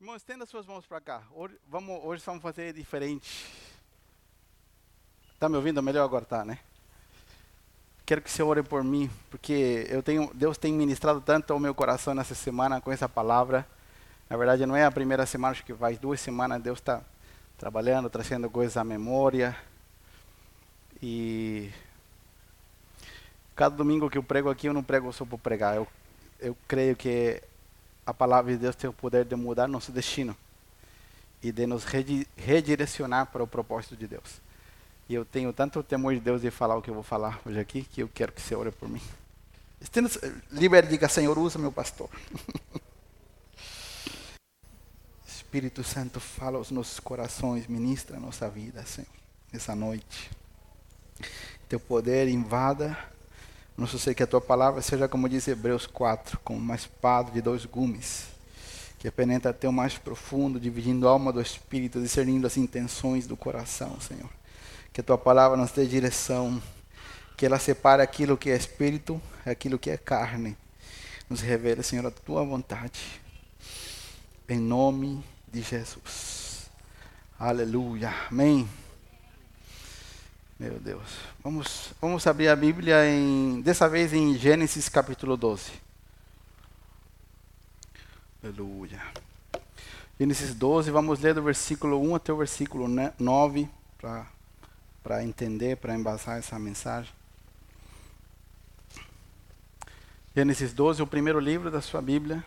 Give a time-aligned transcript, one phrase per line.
[0.00, 1.22] Irmão, estenda suas mãos para cá.
[1.30, 3.46] Hoje, vamos, hoje vamos fazer diferente.
[5.38, 6.58] Tá me ouvindo melhor agora, tá, né?
[8.06, 11.74] Quero que você ore por mim, porque eu tenho, Deus tem ministrado tanto ao meu
[11.74, 13.66] coração nessa semana com essa palavra.
[14.30, 17.02] Na verdade, não é a primeira semana, acho que faz duas semanas Deus está
[17.58, 19.54] trabalhando, trazendo coisas à memória.
[21.02, 21.70] E
[23.54, 25.76] cada domingo que eu prego aqui, eu não prego só por pregar.
[25.76, 25.86] Eu,
[26.38, 27.42] eu creio que
[28.04, 30.36] a palavra de Deus tem o poder de mudar nosso destino
[31.42, 31.84] e de nos
[32.36, 34.40] redirecionar para o propósito de Deus.
[35.08, 37.58] E eu tenho tanto temor de Deus de falar o que eu vou falar hoje
[37.58, 39.02] aqui, que eu quero que você ore por mim.
[39.80, 40.10] Estenda,
[40.52, 42.08] libere diga, Senhor, usa meu pastor.
[45.26, 49.08] Espírito Santo, fala aos nossos corações, ministra a nossa vida, Senhor,
[49.52, 50.30] nessa noite.
[51.68, 52.96] Teu poder invada
[53.80, 57.40] não sei que a tua palavra seja como diz Hebreus 4, como uma espada de
[57.40, 58.26] dois gumes,
[58.98, 63.38] que penetra até o mais profundo, dividindo a alma do espírito, discernindo as intenções do
[63.38, 64.28] coração, Senhor.
[64.92, 66.62] Que a tua palavra nos dê direção,
[67.38, 70.58] que ela separe aquilo que é espírito, aquilo que é carne.
[71.30, 73.00] Nos revela, Senhor, a tua vontade.
[74.46, 76.68] Em nome de Jesus.
[77.38, 78.12] Aleluia.
[78.30, 78.68] Amém.
[80.60, 81.20] Meu Deus.
[81.42, 85.72] Vamos, vamos abrir a Bíblia em, dessa vez em Gênesis capítulo 12.
[88.44, 89.02] Aleluia.
[90.18, 92.86] Gênesis 12, vamos ler do versículo 1 até o versículo
[93.18, 93.70] 9
[95.02, 97.10] para entender, para embasar essa mensagem.
[100.36, 102.44] Gênesis 12, o primeiro livro da sua Bíblia.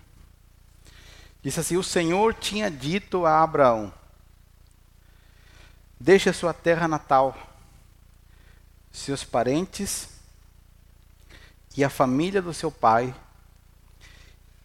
[1.41, 3.91] Diz assim: O Senhor tinha dito a Abraão:
[5.99, 7.49] Deixe a sua terra natal
[8.93, 10.07] seus parentes
[11.75, 13.13] e a família do seu pai,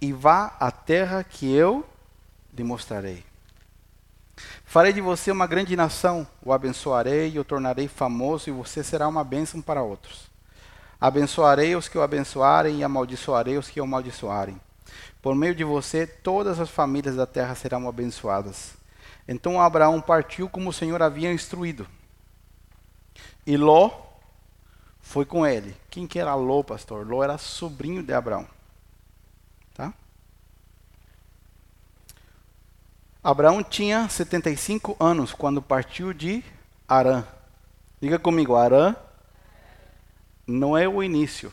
[0.01, 1.85] e vá à terra que eu
[2.53, 3.25] lhe mostrarei.
[4.65, 9.09] Farei de você uma grande nação, o abençoarei e o tornarei famoso, e você será
[9.09, 10.31] uma bênção para outros.
[11.01, 14.61] Abençoarei os que o abençoarem e amaldiçoarei os que o amaldiçoarem.
[15.23, 18.75] Por meio de você, todas as famílias da terra serão abençoadas.
[19.27, 21.87] Então Abraão partiu como o Senhor havia instruído.
[23.47, 24.08] E Ló
[25.09, 25.75] foi com ele.
[25.89, 27.07] Quem que era Ló, pastor?
[27.09, 28.47] Ló era sobrinho de Abraão.
[29.75, 29.95] Tá?
[33.25, 36.45] Abraão tinha 75 anos quando partiu de
[36.87, 37.25] Arã.
[37.99, 38.95] Diga comigo, Arã
[40.47, 41.51] não é o início,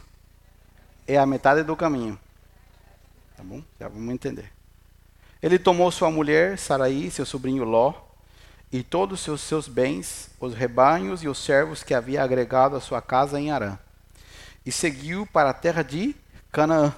[1.08, 2.20] é a metade do caminho.
[3.38, 3.64] Tá bom?
[3.80, 4.52] Já vamos entender.
[5.42, 7.94] Ele tomou sua mulher, Saraí, seu sobrinho Ló,
[8.72, 13.02] e todos os seus, bens, os rebanhos e os servos que havia agregado à sua
[13.02, 13.78] casa em Arã,
[14.66, 16.16] e seguiu para a terra de
[16.52, 16.94] Canaã.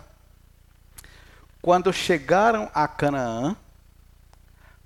[1.62, 3.56] Quando chegaram a Canaã,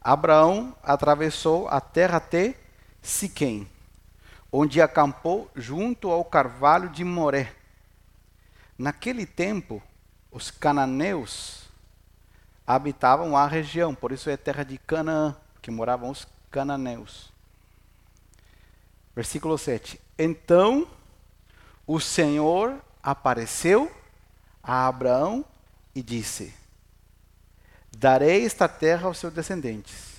[0.02, 2.56] Abraão atravessou a terra até
[3.02, 3.68] Siquém,
[4.52, 7.54] onde acampou junto ao carvalho de Moré.
[8.78, 9.82] Naquele tempo,
[10.32, 11.70] os cananeus
[12.66, 17.32] habitavam a região, por isso é terra de Canaã, que moravam os cananeus.
[19.16, 20.00] Versículo 7.
[20.20, 20.88] Então
[21.88, 23.92] o Senhor apareceu
[24.62, 25.44] a Abraão
[25.96, 26.54] e disse:
[27.98, 30.12] Darei esta terra aos seus descendentes.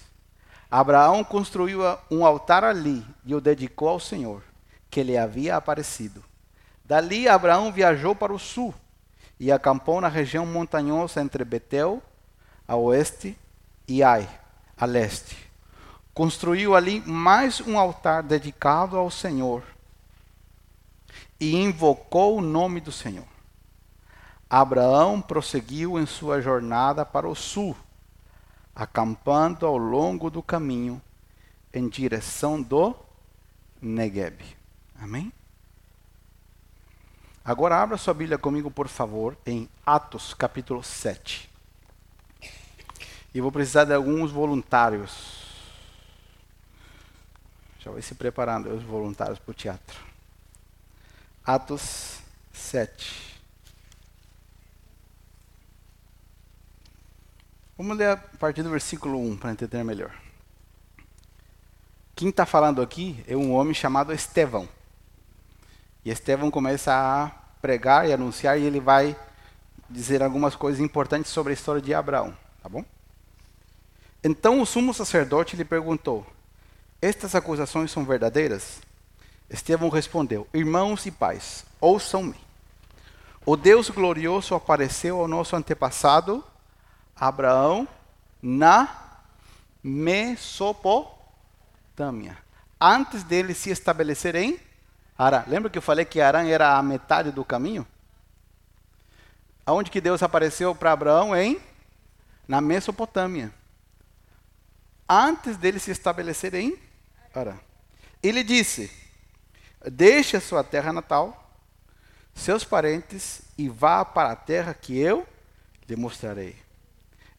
[0.71, 4.43] Abraão construiu um altar ali e o dedicou ao Senhor,
[4.91, 6.25] que lhe havia aparecido.
[6.85, 8.75] Dali Abraão viajou para o sul
[9.39, 12.03] e acampou na região montanhosa entre Betel,
[12.67, 13.39] a oeste,
[13.87, 14.29] e Ai,
[14.77, 15.52] a leste
[16.15, 19.63] construiu ali mais um altar dedicado ao Senhor
[21.41, 23.27] e invocou o nome do Senhor.
[24.49, 27.75] Abraão prosseguiu em sua jornada para o sul,
[28.75, 31.01] acampando ao longo do caminho
[31.73, 32.95] em direção do
[33.81, 34.43] Negueb.
[35.01, 35.33] Amém?
[37.45, 41.51] Agora abra sua Bíblia comigo, por favor, em Atos capítulo 7.
[43.35, 45.42] E vou precisar de alguns voluntários.
[47.85, 50.01] Já vai se preparando os voluntários para o teatro.
[51.45, 52.21] Atos
[52.53, 53.41] 7.
[57.77, 60.15] Vamos ler a partir do versículo 1 para entender melhor.
[62.15, 64.69] Quem está falando aqui é um homem chamado Estevão.
[66.05, 67.31] E Estevão começa a
[67.61, 69.17] pregar e anunciar e ele vai
[69.91, 72.85] dizer algumas coisas importantes sobre a história de Abraão, tá bom?
[74.23, 76.25] Então o sumo sacerdote lhe perguntou:
[77.03, 78.81] estas acusações são verdadeiras?
[79.51, 82.37] Estevão respondeu: Irmãos e pais, ouçam-me.
[83.45, 86.45] O Deus glorioso apareceu ao nosso antepassado
[87.17, 87.89] Abraão
[88.41, 89.19] na
[89.83, 92.39] Mesopotâmia.
[92.81, 94.61] Antes dele se estabelecer em
[95.19, 95.43] Arã.
[95.49, 97.85] Lembra que eu falei que Arã era a metade do caminho?
[99.67, 101.35] Aonde que Deus apareceu para Abraão?
[101.35, 101.61] Em
[102.47, 103.53] na Mesopotâmia.
[105.09, 106.79] Antes dele se estabelecer em
[107.35, 107.59] Arã.
[108.23, 108.91] Ele disse:
[109.91, 111.59] Deixe a sua terra natal,
[112.35, 115.27] seus parentes, e vá para a terra que eu
[115.89, 116.57] lhe mostrarei.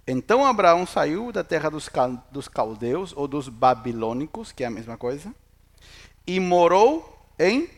[0.05, 1.89] Então Abraão saiu da terra dos,
[2.29, 5.33] dos caldeus, ou dos babilônicos, que é a mesma coisa,
[6.27, 7.69] e morou em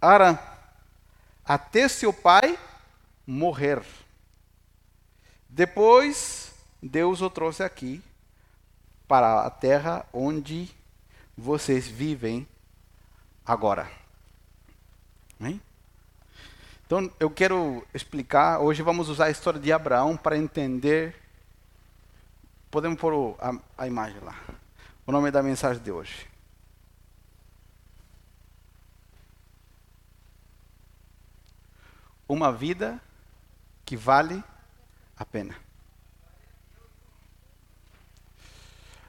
[0.00, 0.38] Arã,
[1.44, 2.58] até seu pai
[3.26, 3.82] morrer.
[5.48, 6.52] Depois,
[6.82, 8.02] Deus o trouxe aqui,
[9.08, 10.70] para a terra onde
[11.40, 12.46] vocês vivem
[13.44, 13.90] agora.
[15.40, 15.60] Hein?
[16.84, 21.16] Então, eu quero explicar, hoje vamos usar a história de Abraão para entender.
[22.70, 24.38] Podemos pôr a, a imagem lá.
[25.06, 26.28] O nome da mensagem de hoje.
[32.28, 33.00] Uma vida
[33.84, 34.44] que vale
[35.16, 35.56] a pena.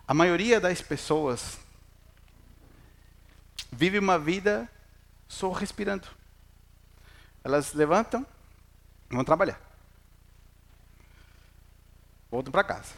[0.08, 1.61] A maioria das pessoas
[3.72, 4.70] vive uma vida
[5.28, 6.08] só respirando.
[7.44, 8.26] Elas levantam,
[9.10, 9.60] vão trabalhar.
[12.30, 12.94] Voltam para casa.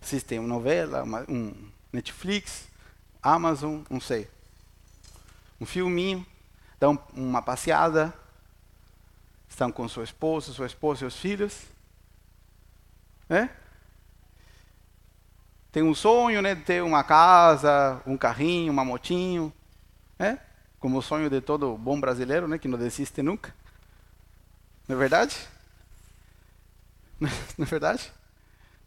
[0.00, 2.68] Assistem uma novela, uma, um Netflix,
[3.22, 4.28] Amazon, não sei.
[5.60, 6.26] Um filminho,
[6.78, 8.12] dão uma passeada,
[9.48, 11.62] estão com sua esposa, sua esposa e seus filhos.
[13.28, 13.50] Né?
[15.72, 19.52] Tem um sonho né, de ter uma casa, um carrinho, uma motinho.
[20.18, 20.38] Né?
[20.78, 23.54] Como o sonho de todo bom brasileiro, né, que não desiste nunca.
[24.88, 25.36] Não é verdade?
[27.56, 28.12] Não é verdade?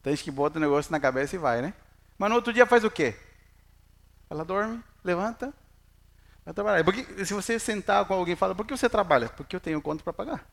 [0.04, 1.74] Tem gente que bota o negócio na cabeça e vai, né?
[2.18, 3.16] Mas no outro dia faz o quê?
[4.30, 5.52] Ela dorme, levanta,
[6.46, 6.84] vai trabalhar.
[6.84, 9.30] Porque, se você sentar com alguém e falar, por que você trabalha?
[9.30, 10.48] Porque eu tenho conta para pagar.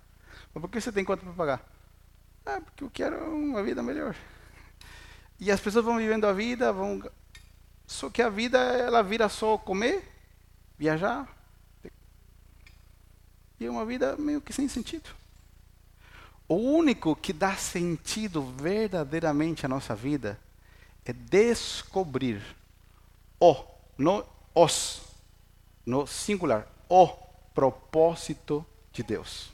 [0.54, 1.62] Mas por que você tem conta para pagar?
[2.46, 4.16] Ah, porque eu quero uma vida melhor.
[5.38, 7.02] E as pessoas vão vivendo a vida, vão.
[7.86, 10.02] Só que a vida, ela vira só comer,
[10.78, 11.26] viajar.
[13.58, 15.08] E é uma vida meio que sem sentido.
[16.48, 20.38] O único que dá sentido verdadeiramente à nossa vida
[21.04, 22.42] é descobrir
[23.40, 23.56] o,
[23.98, 24.24] no,
[24.54, 25.02] os,
[25.84, 27.08] no singular, o
[27.54, 29.50] propósito de Deus.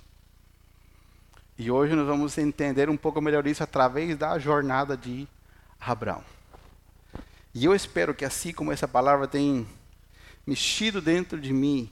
[1.56, 5.28] E hoje nós vamos entender um pouco melhor isso através da jornada de
[5.80, 6.24] Abraão.
[7.54, 9.66] E eu espero que assim como essa palavra tem
[10.46, 11.90] mexido dentro de mim,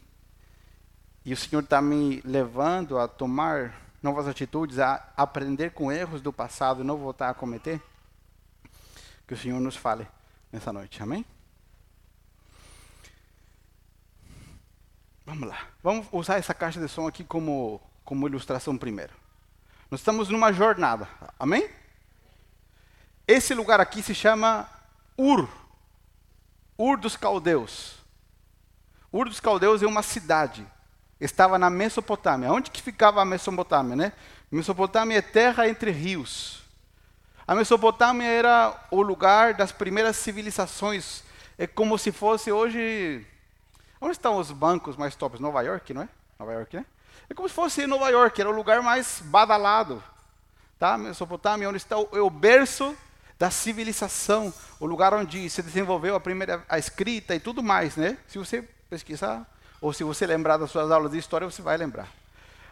[1.25, 6.33] e o Senhor está me levando a tomar novas atitudes, a aprender com erros do
[6.33, 7.81] passado e não voltar a cometer,
[9.27, 10.07] que o Senhor nos fale
[10.51, 11.03] nessa noite.
[11.03, 11.25] Amém?
[15.25, 15.69] Vamos lá.
[15.83, 19.13] Vamos usar essa caixa de som aqui como, como ilustração primeiro.
[19.91, 21.09] Nós estamos numa jornada.
[21.39, 21.69] Amém?
[23.29, 24.69] Esse lugar aqui se chama
[25.17, 25.49] Ur.
[26.77, 28.00] Ur dos Caldeus.
[29.13, 30.67] Ur dos Caldeus é uma cidade.
[31.21, 32.53] Estava na Mesopotâmia.
[32.53, 34.13] Onde que ficava a Mesopotâmia, né?
[34.51, 36.63] Mesopotâmia é terra entre rios.
[37.47, 41.25] A Mesopotâmia era o lugar das primeiras civilizações.
[41.59, 43.27] É como se fosse hoje.
[44.01, 45.41] Onde estão os bancos mais tops?
[45.41, 46.09] Nova York, não é?
[46.39, 46.87] Nova York, né?
[47.29, 50.03] É como se fosse Nova York, era o lugar mais badalado.
[50.79, 50.97] Tá?
[50.97, 52.97] Mesopotâmia, onde está o, é o berço
[53.39, 58.17] da civilização, o lugar onde se desenvolveu a primeira a escrita e tudo mais, né?
[58.27, 59.47] Se você pesquisar,
[59.81, 62.09] ou se você lembrar das suas aulas de história, você vai lembrar.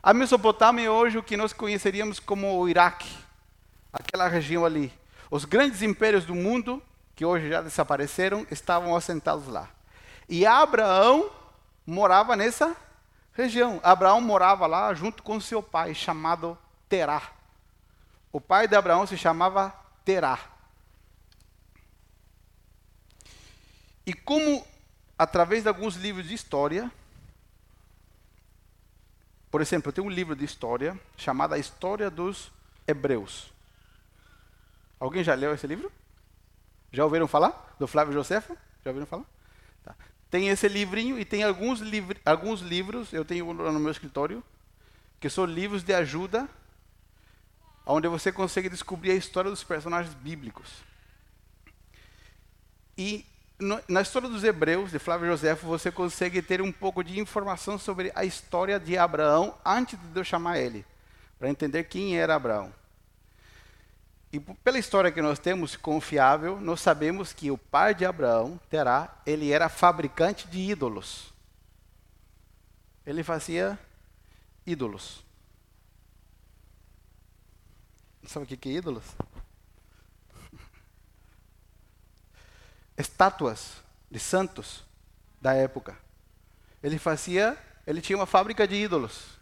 [0.03, 3.09] A Mesopotâmia é hoje o que nós conheceríamos como o Iraque,
[3.93, 4.93] aquela região ali.
[5.31, 6.83] Os grandes impérios do mundo,
[7.15, 9.69] que hoje já desapareceram, estavam assentados lá.
[10.29, 11.31] E Abraão
[11.87, 12.77] morava nessa
[13.33, 13.81] região.
[13.83, 16.59] Abraão morava lá junto com seu pai, chamado
[16.89, 17.23] Terá.
[18.33, 19.73] O pai de Abraão se chamava
[20.05, 20.39] Terá.
[24.05, 24.67] E como
[25.19, 26.91] através de alguns livros de história.
[29.51, 32.53] Por exemplo, tem um livro de história chamado A História dos
[32.87, 33.53] Hebreus.
[35.01, 35.91] Alguém já leu esse livro?
[36.93, 37.75] Já ouviram falar?
[37.79, 38.57] Do Flávio Josefo?
[38.85, 39.25] Já ouviram falar?
[39.85, 39.95] Tá.
[40.31, 41.81] Tem esse livrinho e tem alguns,
[42.25, 44.43] alguns livros, eu tenho no meu escritório,
[45.19, 46.49] que são livros de ajuda,
[47.87, 50.83] onde você consegue descobrir a história dos personagens bíblicos.
[52.97, 53.25] E
[53.89, 58.13] na história dos Hebreus, de Flávio Josefo, você consegue ter um pouco de informação sobre
[58.15, 60.87] a história de Abraão antes de Deus chamar ele,
[61.39, 62.73] para entender quem era Abraão.
[64.33, 69.17] E pela história que nós temos confiável, nós sabemos que o pai de Abraão, Terá,
[69.27, 71.33] ele era fabricante de ídolos.
[73.07, 73.79] Ele fazia
[74.67, 75.25] ídolos.
[78.27, 79.05] Sabe o que é ídolos?
[82.99, 83.77] Estátuas
[84.11, 84.85] de santos
[85.41, 85.97] da época.
[86.83, 89.39] Ele fazia, ele tinha uma fábrica de ídolos.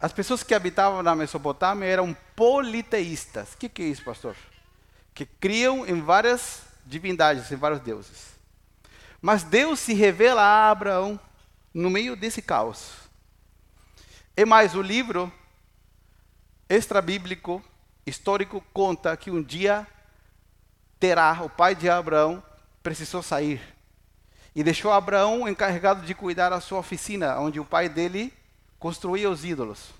[0.00, 3.52] As pessoas que habitavam na Mesopotâmia eram politeístas.
[3.52, 4.36] O que, que é isso, pastor?
[5.14, 8.32] Que criam em várias divindades, em vários deuses.
[9.20, 11.20] Mas Deus se revela a Abraão
[11.72, 12.94] no meio desse caos.
[14.36, 15.32] E mais, o livro
[16.68, 17.62] extra-bíblico,
[18.06, 19.86] histórico, conta que um dia
[21.02, 22.40] Terá, o pai de Abraão,
[22.80, 23.60] precisou sair.
[24.54, 28.32] E deixou Abraão encarregado de cuidar da sua oficina, onde o pai dele
[28.78, 29.90] construía os ídolos.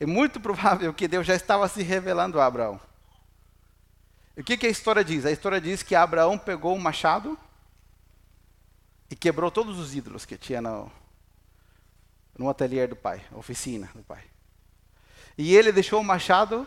[0.00, 2.80] É muito provável que Deus já estava se revelando a Abraão.
[4.36, 5.24] O que, que a história diz?
[5.24, 7.38] A história diz que Abraão pegou um machado
[9.08, 10.90] e quebrou todos os ídolos que tinha no,
[12.36, 14.35] no ateliê do pai, oficina do pai.
[15.36, 16.66] E ele deixou o machado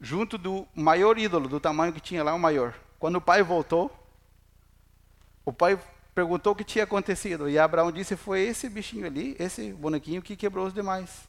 [0.00, 2.74] junto do maior ídolo, do tamanho que tinha lá, o maior.
[2.98, 3.90] Quando o pai voltou,
[5.44, 5.78] o pai
[6.14, 7.48] perguntou o que tinha acontecido.
[7.48, 11.28] E Abraão disse: Foi esse bichinho ali, esse bonequinho que quebrou os demais.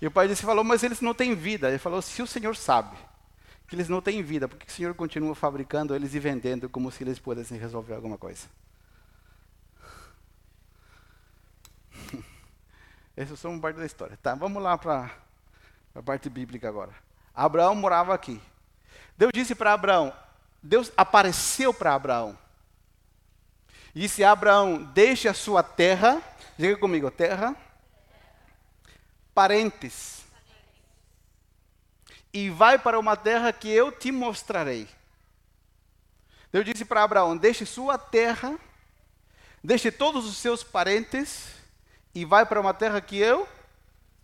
[0.00, 1.68] E o pai disse: Falou, mas eles não têm vida.
[1.68, 2.96] Ele falou: Se o Senhor sabe
[3.68, 6.90] que eles não têm vida, por que o Senhor continua fabricando eles e vendendo como
[6.90, 8.46] se eles pudessem resolver alguma coisa?
[13.16, 14.18] Essa só uma parte da história.
[14.22, 15.10] Tá, vamos lá para
[15.94, 16.92] a parte bíblica agora.
[17.34, 18.40] Abraão morava aqui.
[19.16, 20.12] Deus disse para Abraão,
[20.62, 22.38] Deus apareceu para Abraão
[23.96, 26.20] Disse Abraão: Deixe a sua terra,
[26.58, 27.56] diga comigo, terra,
[29.32, 30.22] parentes,
[32.30, 34.86] e vai para uma terra que eu te mostrarei.
[36.52, 38.58] Deus disse para Abraão: Deixe sua terra,
[39.64, 41.46] deixe todos os seus parentes,
[42.16, 43.46] e vai para uma terra que eu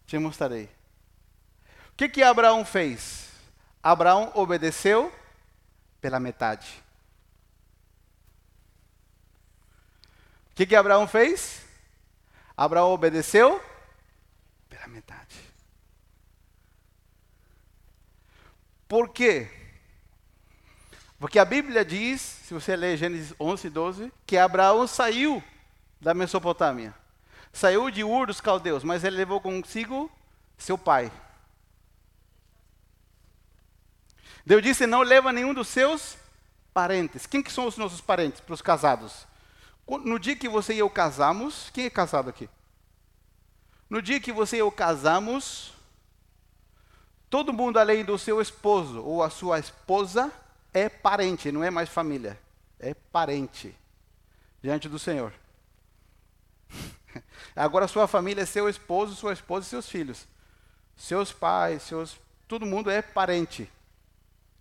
[0.06, 0.64] te mostrarei.
[1.90, 3.30] O que que Abraão fez?
[3.82, 5.12] Abraão obedeceu
[6.00, 6.82] pela metade.
[10.50, 11.66] O que, que Abraão fez?
[12.56, 13.62] Abraão obedeceu
[14.70, 15.38] pela metade.
[18.88, 19.50] Por quê?
[21.18, 25.44] Porque a Bíblia diz, se você ler Gênesis 11, 12, que Abraão saiu
[26.00, 27.01] da Mesopotâmia.
[27.52, 30.11] Saiu de Ur dos caldeus, mas ele levou consigo
[30.56, 31.12] seu pai.
[34.44, 36.16] Deus disse: não leva nenhum dos seus
[36.73, 37.26] parentes.
[37.26, 39.26] Quem que são os nossos parentes para os casados?
[39.87, 42.49] No dia que você e eu casamos, quem é casado aqui?
[43.90, 45.75] No dia que você e eu casamos,
[47.28, 50.32] todo mundo além do seu esposo ou a sua esposa
[50.73, 52.40] é parente, não é mais família,
[52.78, 53.76] é parente
[54.62, 55.32] diante do Senhor.
[57.57, 60.26] Agora sua família é seu esposo, sua esposa e seus filhos.
[60.97, 63.71] Seus pais, seus, todo mundo é parente.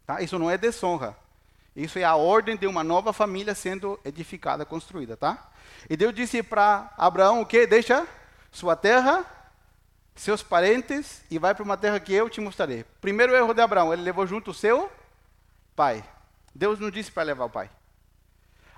[0.05, 0.21] Tá?
[0.21, 1.15] Isso não é desonra.
[1.75, 5.51] Isso é a ordem de uma nova família sendo edificada, construída, tá?
[5.89, 7.65] E Deus disse para Abraão o quê?
[7.65, 8.05] Deixa
[8.51, 9.25] sua terra,
[10.15, 12.83] seus parentes e vai para uma terra que eu te mostrarei.
[12.99, 14.91] Primeiro erro de Abraão, ele levou junto o seu
[15.75, 16.03] pai.
[16.53, 17.69] Deus não disse para levar o pai.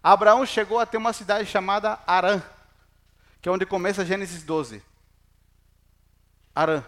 [0.02, 2.42] Abraão chegou a ter uma cidade chamada Arã,
[3.44, 4.82] que é onde começa Gênesis 12.
[6.56, 6.82] Arã.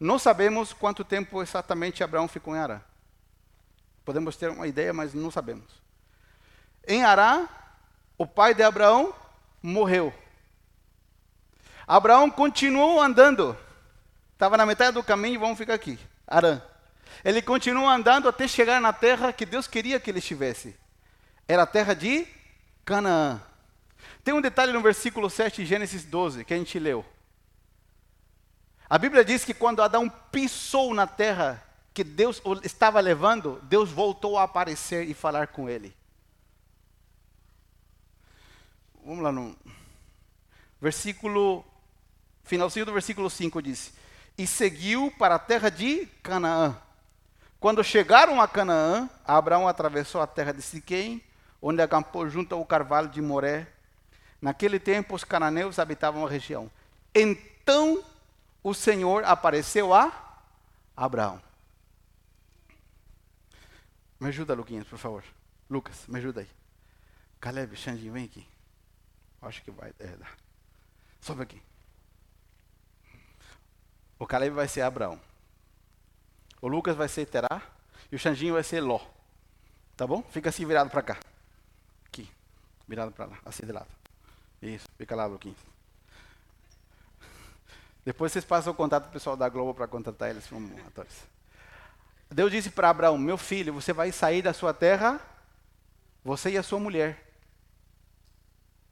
[0.00, 2.80] Não sabemos quanto tempo exatamente Abraão ficou em Arã.
[4.04, 5.80] Podemos ter uma ideia, mas não sabemos.
[6.88, 7.48] Em Ará,
[8.18, 9.14] o pai de Abraão
[9.62, 10.12] morreu.
[11.86, 13.56] Abraão continuou andando.
[14.32, 15.96] Estava na metade do caminho, vamos ficar aqui.
[16.26, 16.60] Arã.
[17.24, 20.76] Ele continuou andando até chegar na terra que Deus queria que ele estivesse.
[21.46, 22.26] Era a terra de
[22.84, 23.40] Canaã.
[24.24, 27.04] Tem um detalhe no versículo 7 de Gênesis 12 que a gente leu.
[28.88, 31.62] A Bíblia diz que quando Adão pisou na terra,
[31.94, 35.96] que Deus estava levando, Deus voltou a aparecer e falar com ele.
[39.04, 39.56] Vamos lá no
[40.80, 41.64] versículo,
[42.44, 43.92] finalzinho do versículo 5 diz:
[44.38, 46.76] E seguiu para a terra de Canaã.
[47.58, 51.22] Quando chegaram a Canaã, Abraão atravessou a terra de Siquém,
[51.60, 53.71] onde acampou junto ao carvalho de Moré.
[54.42, 56.68] Naquele tempo, os cananeus habitavam a região.
[57.14, 58.04] Então,
[58.60, 60.36] o Senhor apareceu a
[60.96, 61.40] Abraão.
[64.18, 65.22] Me ajuda, Luquinhas, por favor.
[65.70, 66.48] Lucas, me ajuda aí.
[67.40, 68.46] Caleb, Xandinho, vem aqui.
[69.40, 70.36] Acho que vai é, dar.
[71.20, 71.62] Sobe aqui.
[74.18, 75.20] O Caleb vai ser Abraão.
[76.60, 77.62] O Lucas vai ser Terá.
[78.10, 79.00] E o Xanjinho vai ser Ló.
[79.96, 80.22] Tá bom?
[80.22, 81.18] Fica assim virado para cá.
[82.06, 82.28] Aqui.
[82.86, 83.38] Virado para lá.
[83.44, 84.01] Assim de lado.
[84.62, 84.86] Isso.
[84.96, 85.58] Fica lá, Luquinhos.
[88.04, 91.26] Depois vocês passam o contato do pessoal da Globo para contratar eles como atores.
[92.30, 95.20] Deus disse para Abraão: Meu filho, você vai sair da sua terra,
[96.24, 97.32] você e a sua mulher,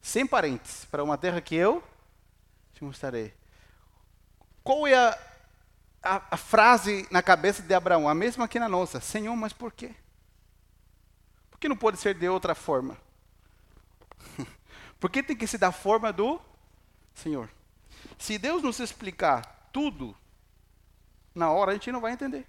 [0.00, 1.82] sem parentes, para uma terra que eu
[2.72, 3.34] te mostrarei.
[4.62, 5.18] Qual é a,
[6.02, 8.08] a, a, frase na cabeça de Abraão?
[8.08, 9.94] A mesma que na nossa: Senhor, mas por quê?
[11.50, 12.96] Por que não pode ser de outra forma?
[15.00, 16.38] por que tem que ser da forma do
[17.14, 17.48] Senhor?
[18.18, 20.14] Se Deus nos explicar tudo,
[21.34, 22.46] na hora a gente não vai entender.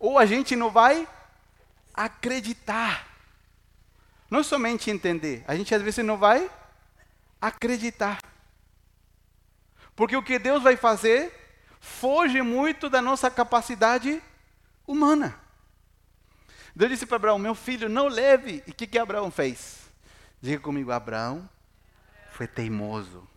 [0.00, 1.08] Ou a gente não vai
[1.94, 3.06] acreditar.
[4.28, 6.50] Não somente entender, a gente às vezes não vai
[7.40, 8.20] acreditar.
[9.94, 11.32] Porque o que Deus vai fazer
[11.80, 14.22] foge muito da nossa capacidade
[14.86, 15.40] humana.
[16.78, 18.62] Deus disse para Abraão: Meu filho, não leve.
[18.64, 19.90] E o que, que Abraão fez?
[20.40, 21.50] Diga comigo: Abraão
[22.30, 23.28] foi teimoso.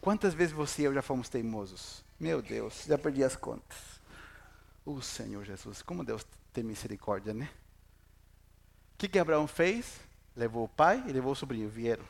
[0.00, 2.04] Quantas vezes você e eu já fomos teimosos?
[2.18, 3.76] Meu Deus, já perdi as contas.
[4.86, 7.50] O Senhor Jesus, como Deus tem misericórdia, né?
[8.94, 9.98] O que, que Abraão fez?
[10.36, 12.04] Levou o pai e levou o sobrinho, vieram.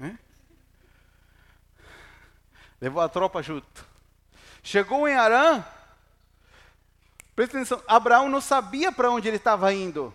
[0.00, 0.18] Né?
[2.80, 3.86] Levou a tropa junto.
[4.64, 5.64] Chegou em Arã.
[7.34, 10.14] Presta atenção, Abraão não sabia para onde ele estava indo.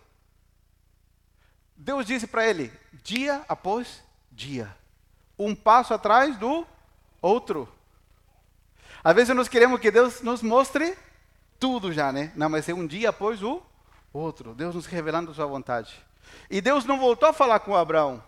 [1.76, 2.72] Deus disse para ele,
[3.04, 4.76] dia após dia,
[5.38, 6.66] um passo atrás do
[7.22, 7.68] outro.
[9.04, 10.98] Às vezes nós queremos que Deus nos mostre
[11.60, 12.32] tudo já, né?
[12.36, 13.62] Não, mas é um dia após o
[14.12, 14.54] outro.
[14.54, 16.04] Deus nos revelando sua vontade.
[16.50, 18.24] E Deus não voltou a falar com Abraão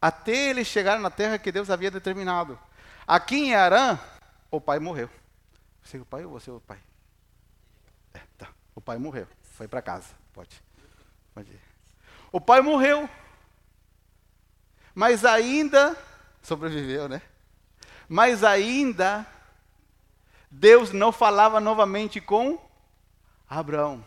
[0.00, 2.58] até ele chegar na terra que Deus havia determinado.
[3.06, 3.96] Aqui em Arã,
[4.50, 5.08] o pai morreu.
[5.82, 6.78] Você é o pai ou você é o pai?
[8.74, 9.26] O pai morreu.
[9.52, 10.08] Foi para casa.
[10.32, 10.62] Pode.
[11.34, 11.60] Pode ir.
[12.30, 13.08] O pai morreu.
[14.94, 15.96] Mas ainda
[16.42, 17.22] sobreviveu, né?
[18.08, 19.26] Mas ainda
[20.50, 22.58] Deus não falava novamente com
[23.48, 24.04] Abraão.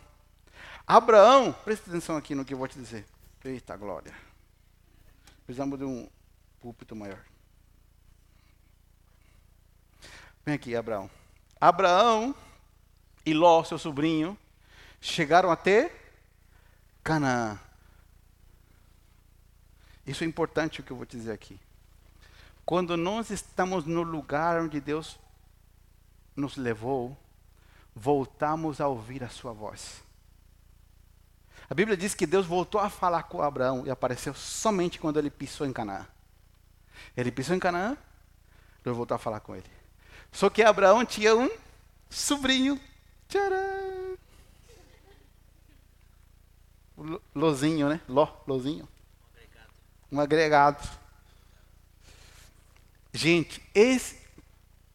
[0.86, 3.06] Abraão, preste atenção aqui no que eu vou te dizer.
[3.44, 4.14] Eita glória.
[5.46, 6.10] Precisamos de um
[6.60, 7.24] púlpito maior.
[10.46, 11.10] Vem aqui, Abraão.
[11.60, 12.36] Abraão
[13.26, 14.38] e Ló, seu sobrinho,
[15.06, 15.92] chegaram até
[17.04, 17.60] Canaã.
[20.06, 21.60] Isso é importante o que eu vou dizer aqui.
[22.66, 25.20] Quando nós estamos no lugar onde Deus
[26.36, 27.18] nos levou,
[27.96, 30.02] voltamos a ouvir a sua voz.
[31.70, 35.30] A Bíblia diz que Deus voltou a falar com Abraão e apareceu somente quando ele
[35.30, 36.06] pisou em Canaã.
[37.16, 37.98] Ele pisou em Canaã,
[38.84, 39.70] Deus voltou a falar com ele.
[40.32, 41.50] Só que Abraão tinha um
[42.10, 42.80] sobrinho.
[43.28, 44.25] Tcharam!
[47.34, 48.02] Lozinho, né?
[48.08, 48.88] Ló, lozinho.
[50.12, 50.88] Um agregado.
[53.12, 54.18] Gente, esse,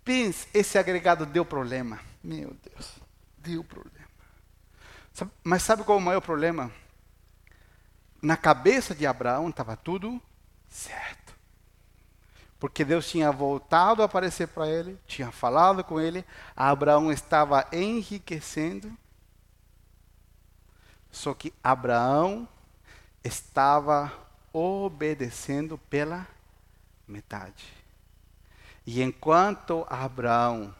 [0.04, 2.00] pense, esse agregado deu problema.
[2.22, 2.96] Meu Deus,
[3.38, 4.08] deu problema.
[5.42, 6.70] Mas sabe qual é o maior problema?
[8.22, 10.20] Na cabeça de Abraão estava tudo
[10.68, 11.34] certo.
[12.58, 18.94] Porque Deus tinha voltado a aparecer para ele, tinha falado com ele, Abraão estava enriquecendo.
[21.10, 22.48] Só que Abraão
[23.22, 24.12] estava
[24.52, 26.26] obedecendo pela
[27.06, 27.66] metade.
[28.86, 30.74] E enquanto Abraão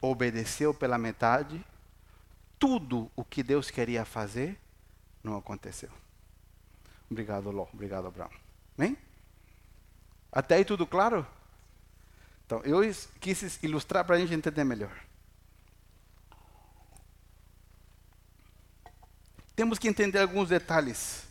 [0.00, 1.64] obedeceu pela metade,
[2.58, 4.58] tudo o que Deus queria fazer
[5.22, 5.90] não aconteceu.
[7.10, 7.66] Obrigado, Ló.
[7.72, 8.30] Obrigado, Abraão.
[8.76, 8.96] Bem?
[10.30, 11.26] Até aí tudo claro?
[12.44, 12.80] Então, eu
[13.20, 14.96] quis ilustrar para a gente entender melhor.
[19.56, 21.24] Temos que entender alguns detalhes.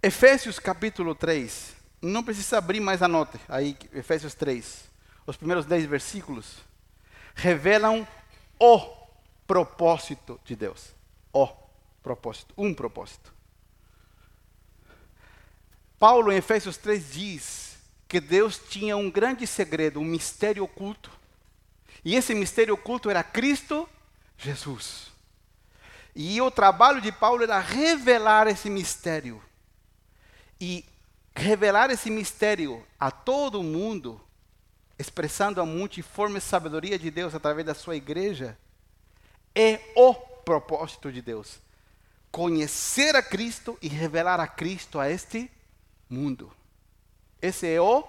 [0.00, 1.74] Efésios capítulo 3.
[2.00, 3.40] Não precisa abrir mais a nota.
[3.48, 4.84] Aí, Efésios 3.
[5.26, 6.58] Os primeiros 10 versículos
[7.34, 8.06] revelam
[8.60, 8.78] o
[9.48, 10.94] propósito de Deus.
[11.32, 11.48] O
[12.02, 13.34] propósito, um propósito.
[15.98, 21.10] Paulo em Efésios 3 diz que Deus tinha um grande segredo, um mistério oculto.
[22.04, 23.88] E esse mistério oculto era Cristo
[24.36, 25.13] Jesus.
[26.14, 29.42] E o trabalho de Paulo era revelar esse mistério.
[30.60, 30.84] E
[31.34, 34.20] revelar esse mistério a todo mundo
[34.98, 38.56] expressando a multiforme sabedoria de Deus através da sua igreja,
[39.54, 41.62] é o propósito de Deus.
[42.30, 45.48] conhecer a Cristo e revelar a Cristo a este
[46.10, 46.52] mundo.
[47.40, 48.02] Esse é o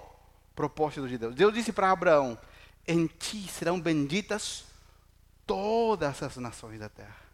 [0.52, 1.32] propósito de Deus.
[1.36, 2.36] Deus disse para Abraão:
[2.88, 4.64] Em ti serão benditas
[5.46, 7.25] todas as nações da terra.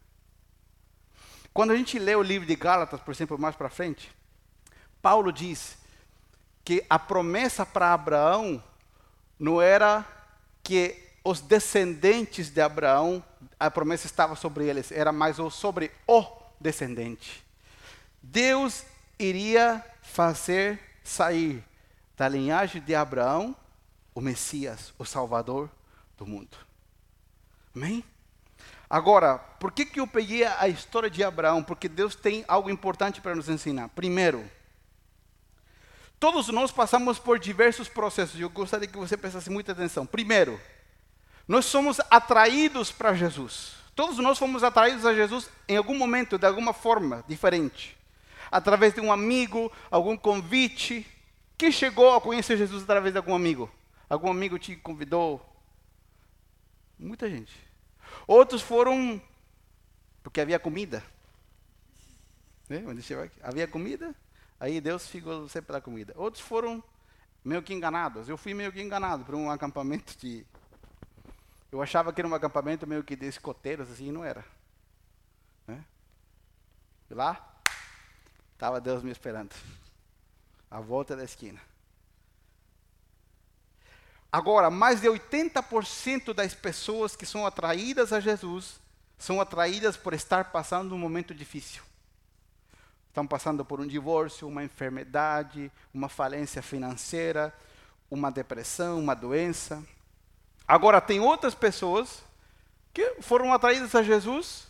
[1.53, 4.11] Quando a gente lê o livro de Gálatas, por exemplo, mais para frente,
[5.01, 5.77] Paulo diz
[6.63, 8.63] que a promessa para Abraão
[9.37, 10.05] não era
[10.63, 13.23] que os descendentes de Abraão,
[13.59, 16.25] a promessa estava sobre eles, era mais sobre o
[16.59, 17.43] descendente.
[18.21, 18.83] Deus
[19.19, 21.63] iria fazer sair
[22.15, 23.55] da linhagem de Abraão
[24.15, 25.69] o Messias, o Salvador
[26.17, 26.57] do mundo.
[27.75, 28.03] Amém?
[28.93, 31.63] Agora, por que, que eu peguei a história de Abraão?
[31.63, 33.89] Porque Deus tem algo importante para nos ensinar.
[33.89, 34.47] Primeiro,
[36.19, 38.39] todos nós passamos por diversos processos.
[38.39, 40.05] Eu gostaria que você prestasse muita atenção.
[40.05, 40.61] Primeiro,
[41.47, 43.77] nós somos atraídos para Jesus.
[43.95, 47.97] Todos nós fomos atraídos a Jesus em algum momento, de alguma forma diferente.
[48.51, 51.03] Através de um amigo, algum convite.
[51.57, 53.71] Quem chegou a conhecer Jesus através de algum amigo?
[54.07, 55.43] Algum amigo te convidou?
[56.99, 57.72] Muita gente.
[58.27, 59.21] Outros foram
[60.23, 61.03] porque havia comida.
[62.69, 62.83] Né?
[63.41, 64.15] Havia comida,
[64.59, 66.13] aí Deus ficou sempre pela comida.
[66.15, 66.83] Outros foram
[67.43, 68.29] meio que enganados.
[68.29, 70.45] Eu fui meio que enganado por um acampamento de
[71.73, 74.45] eu achava que era um acampamento meio que de escoteiros, assim, não era.
[75.65, 75.83] Né?
[77.09, 77.59] E lá,
[78.53, 79.55] estava Deus me esperando.
[80.69, 81.59] A volta da esquina.
[84.33, 88.81] Agora, mais de 80% das pessoas que são atraídas a Jesus
[89.15, 91.83] são atraídas por estar passando um momento difícil.
[93.09, 97.53] Estão passando por um divórcio, uma enfermidade, uma falência financeira,
[98.09, 99.83] uma depressão, uma doença.
[100.67, 102.23] Agora, tem outras pessoas
[102.91, 104.65] que foram atraídas a Jesus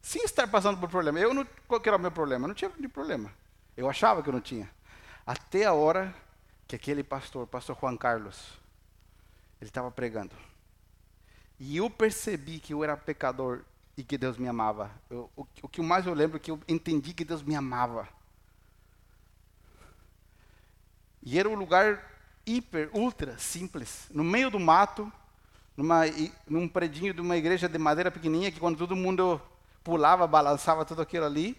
[0.00, 1.18] sem estar passando por problema.
[1.18, 2.44] Eu não, qual era o meu problema?
[2.44, 3.32] Eu não tinha de problema.
[3.76, 4.70] Eu achava que eu não tinha.
[5.26, 6.14] Até a hora
[6.68, 8.56] que aquele pastor, pastor Juan Carlos,
[9.60, 10.34] ele estava pregando.
[11.58, 13.62] E eu percebi que eu era pecador
[13.96, 14.90] e que Deus me amava.
[15.10, 18.08] Eu, o, o que mais eu lembro é que eu entendi que Deus me amava.
[21.22, 22.02] E era um lugar
[22.46, 25.12] hiper, ultra simples, no meio do mato,
[25.76, 26.02] numa,
[26.46, 29.40] num predinho de uma igreja de madeira pequenininha, que quando todo mundo
[29.82, 31.56] pulava, balançava tudo aquilo ali,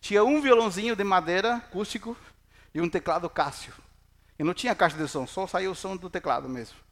[0.00, 2.16] tinha um violãozinho de madeira acústico
[2.74, 3.72] e um teclado Cássio.
[4.38, 6.85] E não tinha caixa de som, só saía o som do teclado mesmo.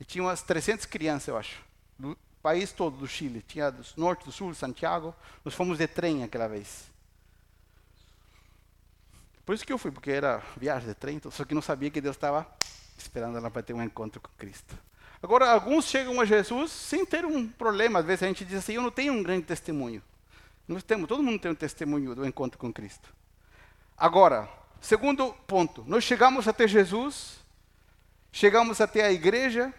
[0.00, 1.62] E tinha umas 300 crianças, eu acho,
[1.98, 3.42] do país todo do Chile.
[3.46, 5.14] Tinha do norte, do sul, Santiago.
[5.44, 6.90] Nós fomos de trem aquela vez.
[9.44, 12.00] Por isso que eu fui, porque era viagem de trem, só que não sabia que
[12.00, 12.46] Deus estava
[12.96, 14.74] esperando ela para ter um encontro com Cristo.
[15.22, 17.98] Agora, alguns chegam a Jesus sem ter um problema.
[17.98, 20.02] Às vezes a gente diz assim: Eu não tenho um grande testemunho.
[20.66, 23.08] Nós temos, todo mundo tem um testemunho do encontro com Cristo.
[23.96, 24.48] Agora,
[24.80, 27.38] segundo ponto, nós chegamos até Jesus,
[28.32, 29.72] chegamos até a igreja,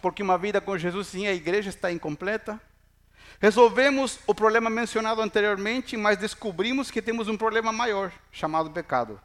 [0.00, 2.60] porque uma vida com Jesus sem a igreja está incompleta.
[3.40, 9.20] Resolvemos o problema mencionado anteriormente, mas descobrimos que temos um problema maior, chamado pecado.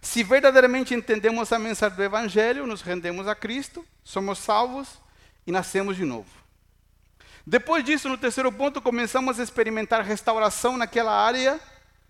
[0.00, 5.00] Se verdadeiramente entendemos a mensagem do Evangelho, nos rendemos a Cristo, somos salvos
[5.46, 6.28] e nascemos de novo.
[7.46, 11.60] Depois disso, no terceiro ponto, começamos a experimentar restauração naquela área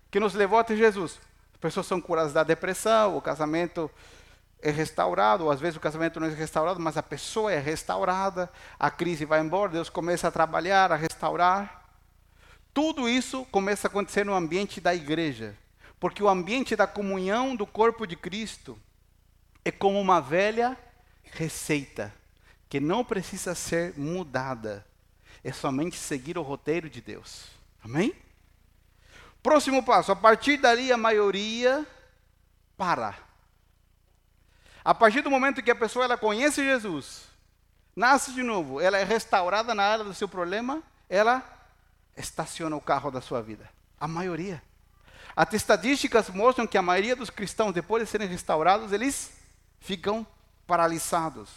[0.09, 1.19] que nos levou até Jesus.
[1.53, 3.89] As pessoas são curadas da depressão, o casamento
[4.61, 8.49] é restaurado, ou às vezes o casamento não é restaurado, mas a pessoa é restaurada,
[8.79, 11.85] a crise vai embora, Deus começa a trabalhar, a restaurar.
[12.73, 15.55] Tudo isso começa a acontecer no ambiente da igreja.
[15.99, 18.77] Porque o ambiente da comunhão do corpo de Cristo
[19.65, 20.77] é como uma velha
[21.23, 22.13] receita
[22.69, 24.85] que não precisa ser mudada.
[25.43, 27.45] É somente seguir o roteiro de Deus.
[27.83, 28.13] Amém?
[29.41, 30.11] Próximo passo.
[30.11, 31.85] A partir dali, a maioria
[32.77, 33.26] para.
[34.87, 37.23] A partir do momento que a pessoa ela conhece Jesus,
[37.93, 41.43] nasce de novo, ela é restaurada na área do seu problema, ela
[42.15, 43.69] estaciona o carro da sua vida.
[43.99, 44.63] A maioria.
[45.35, 49.33] As estatísticas mostram que a maioria dos cristãos, depois de serem restaurados, eles
[49.81, 50.25] ficam
[50.65, 51.49] paralisados,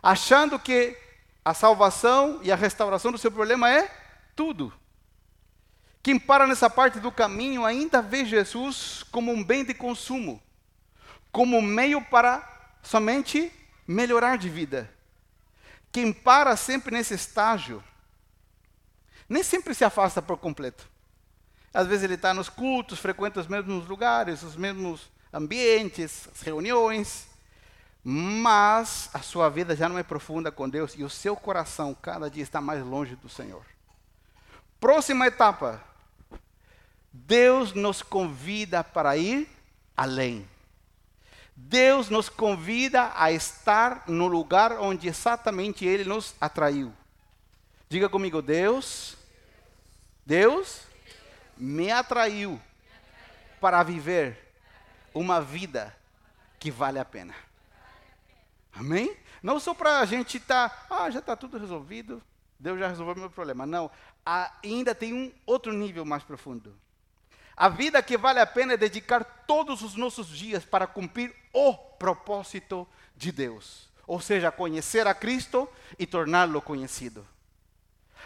[0.00, 0.96] achando que
[1.44, 3.90] a salvação e a restauração do seu problema é
[4.36, 4.72] tudo.
[6.04, 10.40] Quem para nessa parte do caminho ainda vê Jesus como um bem de consumo,
[11.32, 12.54] como um meio para
[12.86, 13.52] somente
[13.86, 14.88] melhorar de vida.
[15.90, 17.82] Quem para sempre nesse estágio,
[19.28, 20.88] nem sempre se afasta por completo.
[21.74, 27.26] Às vezes ele está nos cultos, frequenta os mesmos lugares, os mesmos ambientes, as reuniões,
[28.04, 32.30] mas a sua vida já não é profunda com Deus e o seu coração cada
[32.30, 33.64] dia está mais longe do Senhor.
[34.78, 35.82] Próxima etapa.
[37.12, 39.48] Deus nos convida para ir
[39.96, 40.46] além.
[41.68, 46.94] Deus nos convida a estar no lugar onde exatamente Ele nos atraiu.
[47.88, 49.16] Diga comigo, Deus,
[50.24, 50.82] Deus
[51.56, 52.60] me atraiu
[53.60, 54.54] para viver
[55.12, 55.92] uma vida
[56.56, 57.34] que vale a pena.
[58.72, 59.16] Amém?
[59.42, 62.22] Não só para a gente estar, tá, ah, já está tudo resolvido,
[62.60, 63.66] Deus já resolveu meu problema.
[63.66, 63.90] Não,
[64.62, 66.72] ainda tem um outro nível mais profundo.
[67.56, 71.74] A vida que vale a pena é dedicar todos os nossos dias para cumprir o
[71.74, 73.88] propósito de Deus.
[74.06, 77.26] Ou seja, conhecer a Cristo e torná-lo conhecido.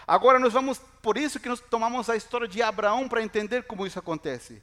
[0.07, 3.87] Agora nós vamos, por isso que nós tomamos a história de Abraão para entender como
[3.87, 4.63] isso acontece.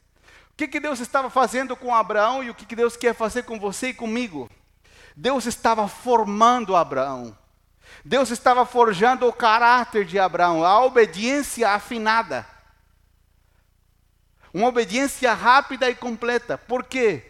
[0.52, 3.44] O que, que Deus estava fazendo com Abraão e o que, que Deus quer fazer
[3.44, 4.50] com você e comigo?
[5.16, 7.38] Deus estava formando Abraão.
[8.04, 12.46] Deus estava forjando o caráter de Abraão, a obediência afinada.
[14.58, 16.58] Uma obediência rápida e completa.
[16.58, 17.22] Por quê?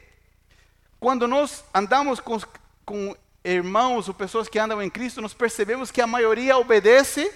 [0.97, 2.39] Quando nós andamos com,
[2.85, 3.13] com
[3.43, 7.29] irmãos ou pessoas que andam em Cristo, nós percebemos que a maioria obedece,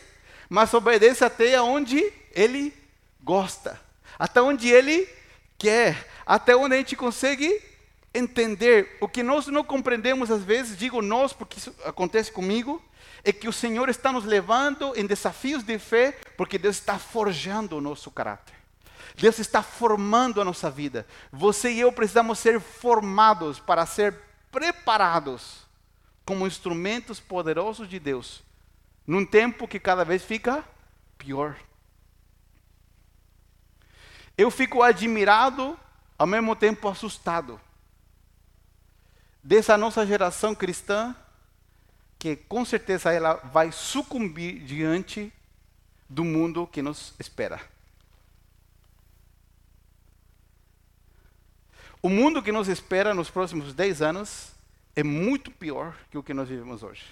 [0.48, 2.74] mas obedece até onde ele
[3.22, 3.82] gosta,
[4.18, 5.10] até onde ele
[5.58, 7.62] quer, até onde a gente consegue
[8.14, 8.98] entender.
[9.02, 12.82] O que nós não compreendemos às vezes, digo nós porque isso acontece comigo,
[13.26, 17.76] é que o Senhor está nos levando em desafios de fé, porque Deus está forjando
[17.76, 18.61] o nosso caráter.
[19.16, 21.06] Deus está formando a nossa vida.
[21.32, 24.16] Você e eu precisamos ser formados para ser
[24.52, 25.66] preparados
[26.26, 28.44] como instrumentos poderosos de Deus,
[29.06, 30.64] num tempo que cada vez fica
[31.18, 31.58] pior.
[34.38, 35.78] Eu fico admirado,
[36.18, 37.60] ao mesmo tempo assustado,
[39.44, 41.16] dessa nossa geração cristã,
[42.18, 45.34] que com certeza ela vai sucumbir diante
[46.08, 47.60] do mundo que nos espera.
[52.02, 54.52] O mundo que nos espera nos próximos 10 anos
[54.96, 57.06] é muito pior que o que nós vivemos hoje.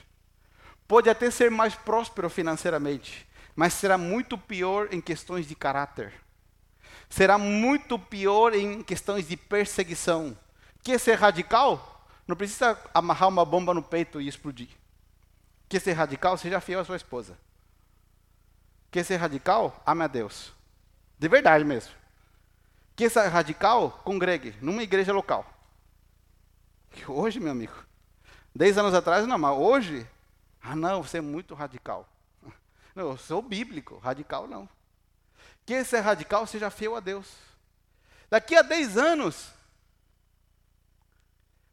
[0.88, 6.12] Pode até ser mais próspero financeiramente, mas será muito pior em questões de caráter.
[7.08, 10.36] Será muito pior em questões de perseguição.
[10.82, 12.08] Quer ser radical?
[12.28, 14.70] Não precisa amarrar uma bomba no peito e explodir.
[15.68, 16.36] Quer ser radical?
[16.36, 17.38] Seja fiel à sua esposa.
[18.90, 19.84] Quer ser radical?
[19.86, 20.52] Ame a Deus.
[21.20, 21.99] De verdade mesmo.
[23.00, 25.50] Que essa radical congregue numa igreja local.
[27.08, 27.86] hoje, meu amigo,
[28.54, 30.06] dez anos atrás não, mas hoje,
[30.62, 32.06] ah não, você é muito radical.
[32.94, 34.68] Não, eu sou bíblico, radical não.
[35.66, 37.38] Que esse radical seja fiel a Deus.
[38.30, 39.50] Daqui a dez anos,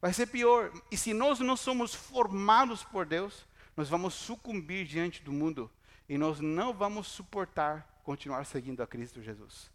[0.01, 0.71] vai ser pior.
[0.93, 3.45] E se nós não somos formados por Deus,
[3.77, 5.69] nós vamos sucumbir diante do mundo
[6.09, 9.75] e nós não vamos suportar continuar seguindo a Cristo Jesus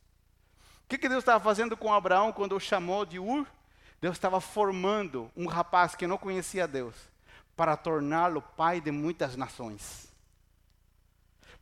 [0.92, 3.48] que, que Deus estava fazendo com Abraão quando o chamou de Ur?
[4.02, 6.94] Deus estava formando um rapaz que não conhecia Deus
[7.56, 10.10] para torná-lo pai de muitas nações.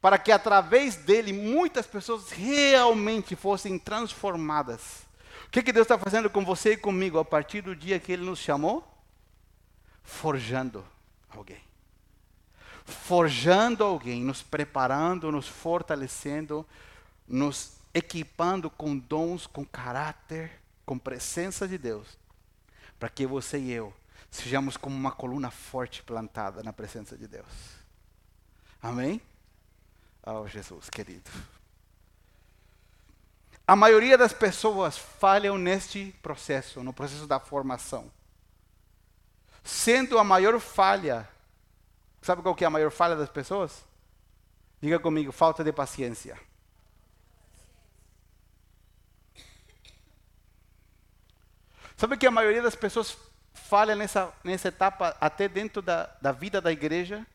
[0.02, 5.06] Para que através dele muitas pessoas realmente fossem transformadas.
[5.46, 8.12] O que, que Deus está fazendo com você e comigo a partir do dia que
[8.12, 8.84] Ele nos chamou?
[10.02, 10.84] Forjando
[11.30, 11.62] alguém.
[12.84, 16.66] Forjando alguém, nos preparando, nos fortalecendo,
[17.28, 20.52] nos equipando com dons, com caráter,
[20.86, 22.18] com presença de Deus,
[23.00, 23.94] para que você e eu
[24.32, 27.48] sejamos como uma coluna forte plantada na presença de Deus.
[28.82, 29.22] Amém?
[30.24, 31.30] Oh, Jesus querido.
[33.68, 38.12] A maioria das pessoas falham neste processo, no processo da formação.
[39.64, 41.30] Sendo a maior falha,
[42.22, 43.84] sabe qual que é a maior falha das pessoas?
[44.82, 46.40] Diga comigo, falta de paciência.
[52.00, 53.18] Sabe que a maioria das pessoas
[53.54, 57.28] falha nessa, nessa etapa até dentro da, da vida da igreja?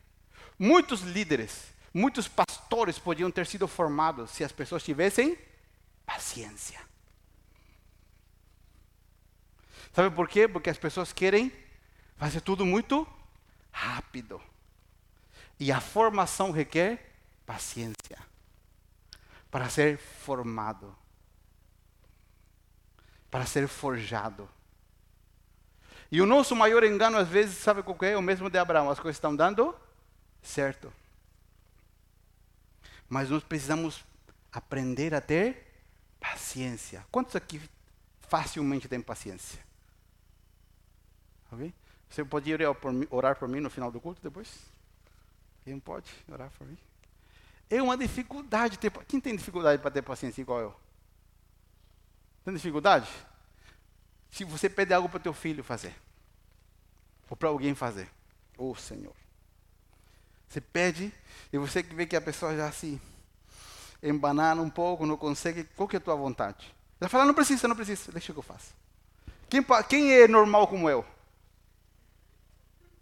[0.57, 5.37] Muitos líderes, muitos pastores podiam ter sido formados se as pessoas tivessem
[6.03, 6.81] paciência.
[9.93, 10.47] Sabe por quê?
[10.47, 11.53] Porque as pessoas querem
[12.17, 13.07] fazer tudo muito
[13.71, 14.41] rápido.
[15.59, 17.13] E a formação requer
[17.45, 18.17] paciência
[19.51, 20.97] para ser formado,
[23.35, 24.47] para ser forjado.
[26.09, 28.15] E o nosso maior engano, às vezes, sabe qual é?
[28.15, 28.89] O mesmo de Abraão.
[28.89, 29.75] As coisas estão dando
[30.41, 30.93] certo.
[33.09, 34.05] Mas nós precisamos
[34.53, 35.67] aprender a ter
[36.17, 37.05] paciência.
[37.11, 37.61] Quantos aqui
[38.21, 39.59] facilmente têm paciência?
[42.09, 42.49] Você pode
[43.09, 44.47] orar por mim no final do culto depois?
[45.65, 46.77] Quem pode orar por mim?
[47.69, 48.91] É uma dificuldade ter.
[49.05, 50.84] Quem tem dificuldade para ter paciência igual eu?
[52.45, 53.09] Tem dificuldade?
[54.29, 55.95] Se você pede algo para o teu filho fazer,
[57.27, 58.07] ou para alguém fazer,
[58.55, 59.15] ô oh, Senhor.
[60.47, 61.11] Você pede
[61.51, 63.01] e você vê que a pessoa já se
[64.01, 65.63] embanana um pouco, não consegue.
[65.75, 66.73] Qual que é a tua vontade?
[67.01, 68.73] Ela fala, não precisa, não precisa, deixa que eu faça.
[69.49, 71.03] Quem, quem é normal como eu?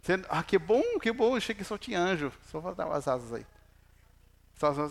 [0.00, 2.32] Você, ah, que bom, que bom, achei que só tinha anjo.
[2.50, 3.46] Só faltava as asas aí.
[4.58, 4.90] Só, só,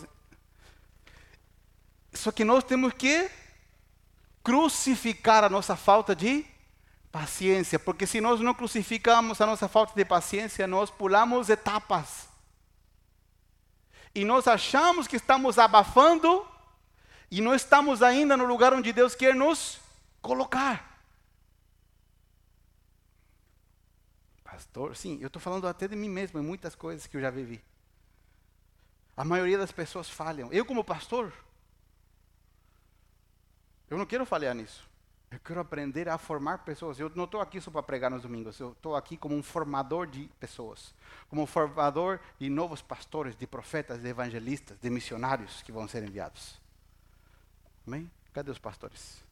[2.13, 3.29] só que nós temos que
[4.43, 6.45] crucificar a nossa falta de
[7.11, 12.27] paciência, porque se nós não crucificamos a nossa falta de paciência, nós pulamos etapas.
[14.15, 16.45] E nós achamos que estamos abafando
[17.31, 19.79] e não estamos ainda no lugar onde Deus quer nos
[20.21, 21.01] colocar.
[24.43, 27.31] Pastor, sim, eu estou falando até de mim mesmo, em muitas coisas que eu já
[27.31, 27.63] vivi.
[29.15, 30.51] A maioria das pessoas falham.
[30.51, 31.33] Eu, como pastor,
[33.93, 34.89] eu não quero falhar nisso.
[35.29, 36.99] Eu quero aprender a formar pessoas.
[36.99, 38.59] Eu não estou aqui só para pregar nos domingos.
[38.59, 40.93] Eu estou aqui como um formador de pessoas.
[41.29, 46.03] Como um formador de novos pastores, de profetas, de evangelistas, de missionários que vão ser
[46.03, 46.59] enviados.
[47.85, 48.09] Amém?
[48.33, 49.23] Cadê os pastores?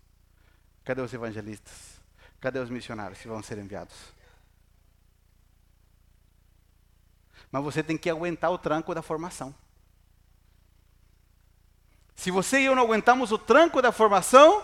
[0.84, 2.00] Cadê os evangelistas?
[2.40, 4.14] Cadê os missionários que vão ser enviados?
[7.52, 9.54] Mas você tem que aguentar o tranco da formação.
[12.16, 14.64] Se você e eu não aguentamos o tranco da formação,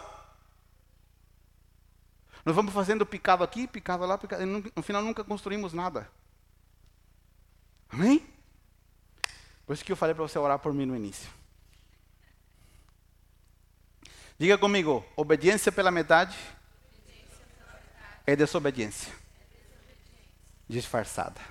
[2.45, 6.09] nós vamos fazendo picado aqui, picado lá, picado, e no final nunca construímos nada.
[7.89, 8.25] Amém?
[9.65, 11.29] Por isso que eu falei para você orar por mim no início.
[14.39, 16.37] Diga comigo, obediência pela metade,
[18.25, 19.11] é desobediência.
[20.69, 21.41] Disfarçada.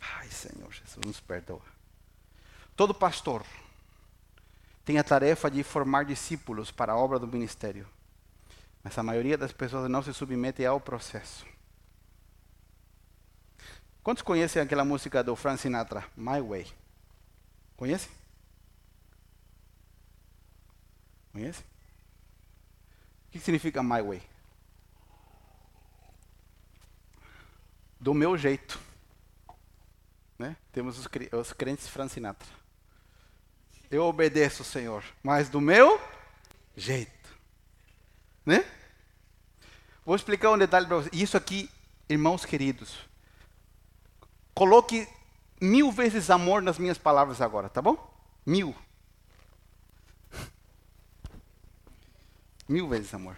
[0.00, 1.62] Ai, Senhor Jesus, nos perdoa.
[2.74, 3.44] Todo pastor
[4.86, 7.88] tem a tarefa de formar discípulos para a obra do ministério.
[8.84, 11.44] Mas a maioria das pessoas não se submete ao processo.
[14.00, 16.72] Quantos conhecem aquela música do Frank Sinatra, My Way?
[17.76, 18.08] Conhece?
[21.32, 21.64] Conhece?
[23.26, 24.22] O que significa My Way?
[27.98, 28.80] Do meu jeito.
[30.38, 30.56] Né?
[30.70, 32.65] Temos os, os crentes Frank Sinatra
[33.90, 36.00] eu obedeço, Senhor, mas do meu
[36.76, 37.12] jeito.
[38.44, 38.64] Né?
[40.04, 41.12] Vou explicar um detalhe para vocês.
[41.12, 41.70] Isso aqui,
[42.08, 42.96] irmãos queridos,
[44.54, 45.08] coloque
[45.60, 47.96] mil vezes amor nas minhas palavras agora, tá bom?
[48.44, 48.74] Mil.
[52.68, 53.36] Mil vezes amor.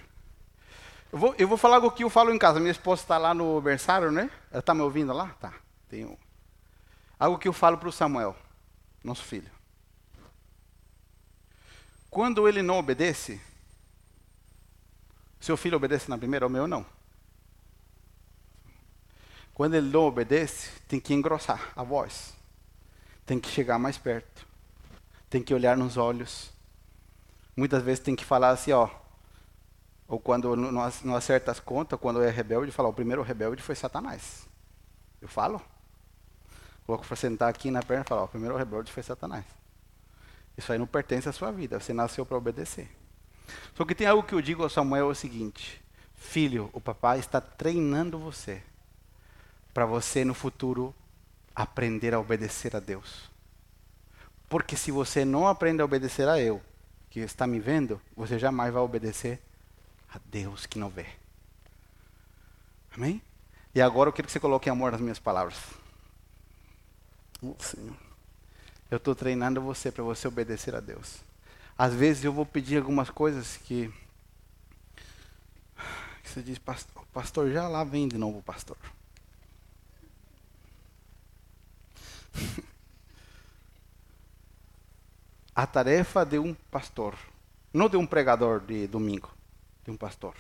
[1.11, 2.61] Eu vou, eu vou falar o que eu falo em casa.
[2.61, 4.31] Minha esposa está lá no berçário, né?
[4.51, 5.29] Ela está me ouvindo lá?
[5.41, 5.55] Tá.
[5.89, 6.19] Tenho.
[7.19, 8.37] Algo que eu falo para o Samuel,
[9.03, 9.51] nosso filho.
[12.11, 13.41] Quando ele não obedece,
[15.41, 16.85] seu filho obedece na primeira, o meu não.
[19.53, 22.35] Quando ele não obedece, tem que engrossar a voz.
[23.27, 24.47] Tem que chegar mais perto.
[25.29, 26.51] Tem que olhar nos olhos.
[27.57, 28.89] Muitas vezes tem que falar assim, ó.
[30.07, 34.49] Ou quando não acerta as contas, quando é rebelde, falar, o primeiro rebelde foi Satanás.
[35.21, 35.61] Eu falo.
[36.87, 39.45] Coloco para sentar aqui na perna e falar, o primeiro rebelde foi Satanás.
[40.59, 41.79] Isso aí não pertence à sua vida.
[41.79, 42.91] Você nasceu para obedecer.
[43.77, 45.81] Só que tem algo que eu digo ao Samuel é o seguinte:
[46.17, 48.61] Filho, o papai está treinando você
[49.73, 50.93] para você no futuro
[51.55, 53.31] aprender a obedecer a Deus.
[54.49, 56.61] Porque se você não aprende a obedecer a eu,
[57.09, 59.41] que está me vendo, você jamais vai obedecer
[60.13, 61.07] a Deus que não vê.
[62.95, 63.23] Amém?
[63.75, 65.57] E agora eu quero que você coloque amor nas minhas palavras.
[67.41, 68.08] Oh, Senhor.
[68.91, 71.21] Eu estou treinando você para você obedecer a Deus.
[71.77, 73.93] Às vezes eu vou pedir algumas coisas que,
[76.23, 78.79] que você diz, pastor, pastor, já lá vem de novo, pastor.
[85.55, 87.15] a tarefa de um pastor,
[87.73, 89.31] não de um pregador de domingo,
[89.85, 90.35] de um pastor,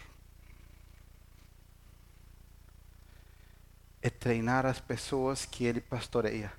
[4.00, 6.50] é treinar as pessoas que ele pastoreia.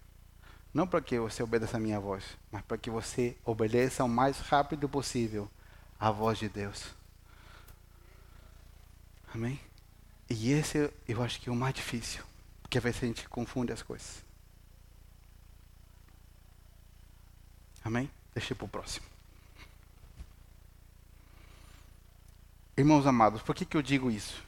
[0.73, 4.39] Não para que você obedeça a minha voz, mas para que você obedeça o mais
[4.39, 5.49] rápido possível
[5.99, 6.93] a voz de Deus.
[9.33, 9.59] Amém?
[10.29, 12.23] E esse eu acho que é o mais difícil,
[12.61, 14.23] porque às vezes a gente confunde as coisas.
[17.83, 18.09] Amém?
[18.33, 19.05] Deixa para o próximo.
[22.77, 24.41] Irmãos amados, por que, que eu digo isso?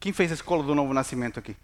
[0.00, 1.56] Quem fez a escola do novo nascimento aqui?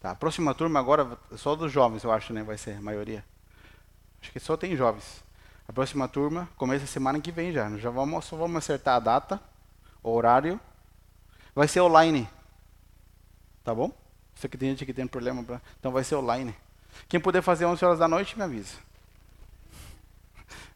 [0.00, 2.42] Tá, a próxima turma agora, só dos jovens, eu acho, né?
[2.42, 3.24] Vai ser a maioria.
[4.22, 5.24] Acho que só tem jovens.
[5.66, 7.68] A próxima turma começa semana que vem já.
[7.76, 9.40] Já vamos, só vamos acertar a data,
[10.02, 10.58] o horário.
[11.54, 12.28] Vai ser online.
[13.64, 13.92] Tá bom?
[14.34, 15.42] Você que tem gente que tem problema.
[15.42, 15.60] Pra...
[15.78, 16.54] Então vai ser online.
[17.08, 18.76] Quem puder fazer 11 horas da noite, me avisa.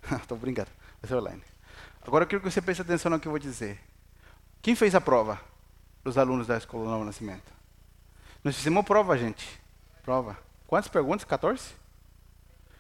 [0.21, 0.71] Estou brincando.
[1.01, 1.43] Vai ser online.
[2.05, 3.81] Agora eu quero que você preste atenção no que eu vou dizer.
[4.61, 5.41] Quem fez a prova?
[6.05, 7.62] Os alunos da Escola Novo Nascimento.
[8.43, 9.61] Nós fizemos prova, gente.
[10.03, 10.37] Prova.
[10.67, 11.25] Quantas perguntas?
[11.25, 11.75] 14?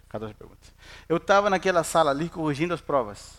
[0.08, 0.72] 14 perguntas.
[1.08, 3.36] Eu estava naquela sala ali corrigindo as provas.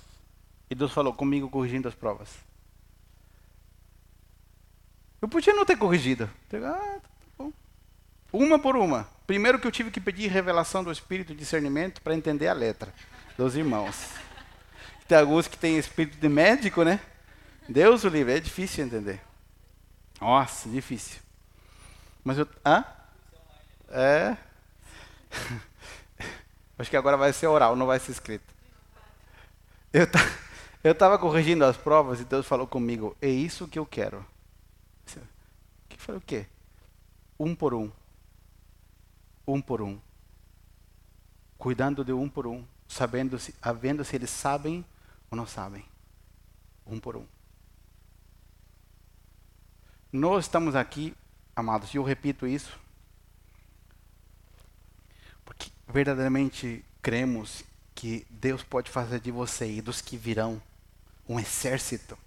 [0.70, 2.30] E Deus falou comigo corrigindo as provas.
[5.22, 6.30] Eu podia não ter corrigido.
[6.54, 7.52] Ah, tá bom.
[8.32, 9.08] Uma por uma.
[9.26, 12.94] Primeiro que eu tive que pedir revelação do Espírito, discernimento, para entender a letra
[13.38, 14.12] dos irmãos.
[15.08, 17.00] Tem alguns que têm espírito de médico, né?
[17.70, 19.22] Deus o livre, é difícil entender.
[20.20, 21.23] Nossa, difícil.
[22.24, 22.48] Mas eu.
[22.66, 22.86] Hã?
[23.90, 24.38] É.
[26.78, 28.54] Acho que agora vai ser oral, não vai ser escrito.
[29.92, 30.08] Eu
[30.84, 34.26] eu estava corrigindo as provas e Deus falou comigo: é isso que eu quero.
[35.88, 36.48] Que foi o quê?
[37.40, 37.92] Um por um.
[39.48, 40.00] Um por um.
[41.58, 42.66] Cuidando de um por um.
[42.88, 44.84] Sabendo se, vendo se eles sabem
[45.30, 45.86] ou não sabem.
[46.86, 47.26] Um por um.
[50.12, 51.16] Nós estamos aqui,
[51.56, 52.78] amados, e eu repito isso,
[55.46, 60.62] porque verdadeiramente cremos que Deus pode fazer de você e dos que virão
[61.28, 62.18] um exército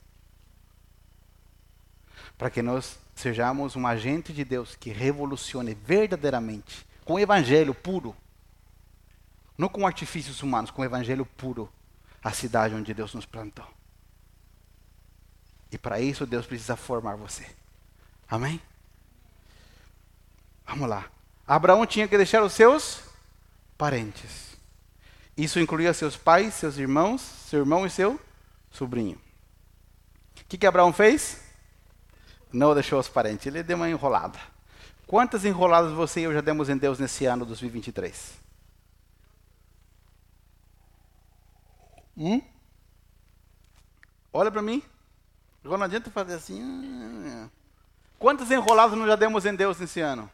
[2.37, 8.14] para que nós sejamos um agente de Deus que revolucione verdadeiramente com o evangelho puro,
[9.57, 11.70] não com artifícios humanos, com o evangelho puro,
[12.22, 13.66] a cidade onde Deus nos plantou.
[15.70, 17.47] E para isso Deus precisa formar você.
[18.29, 18.61] Amém?
[20.67, 21.07] Vamos lá.
[21.47, 23.03] Abraão tinha que deixar os seus
[23.79, 24.57] parentes.
[25.37, 28.19] Isso incluía seus pais, seus irmãos, seu irmão e seu
[28.71, 29.17] sobrinho.
[30.41, 31.41] O que, que Abraão fez?
[32.53, 34.39] Não deixou os parentes, ele deu uma enrolada.
[35.07, 38.33] Quantas enroladas você e eu já demos em Deus nesse ano 2023?
[42.17, 42.41] Hum?
[44.33, 44.83] Olha para mim.
[45.64, 46.61] Agora não adianta fazer assim.
[47.29, 47.49] Ah,
[48.19, 50.31] Quantas enroladas nós já demos em Deus nesse ano?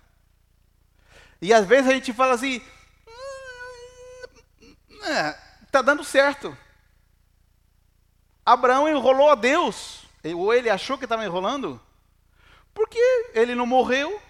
[1.43, 2.63] E às vezes a gente fala assim,
[4.89, 6.57] está hum, é, dando certo.
[8.47, 10.05] Abraão enrolou a Deus,
[10.37, 11.81] ou ele achou que estava enrolando,
[12.73, 13.01] porque
[13.35, 14.23] ele não morreu,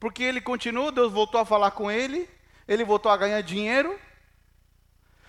[0.00, 2.28] porque ele continuou, Deus voltou a falar com ele,
[2.66, 3.96] ele voltou a ganhar dinheiro,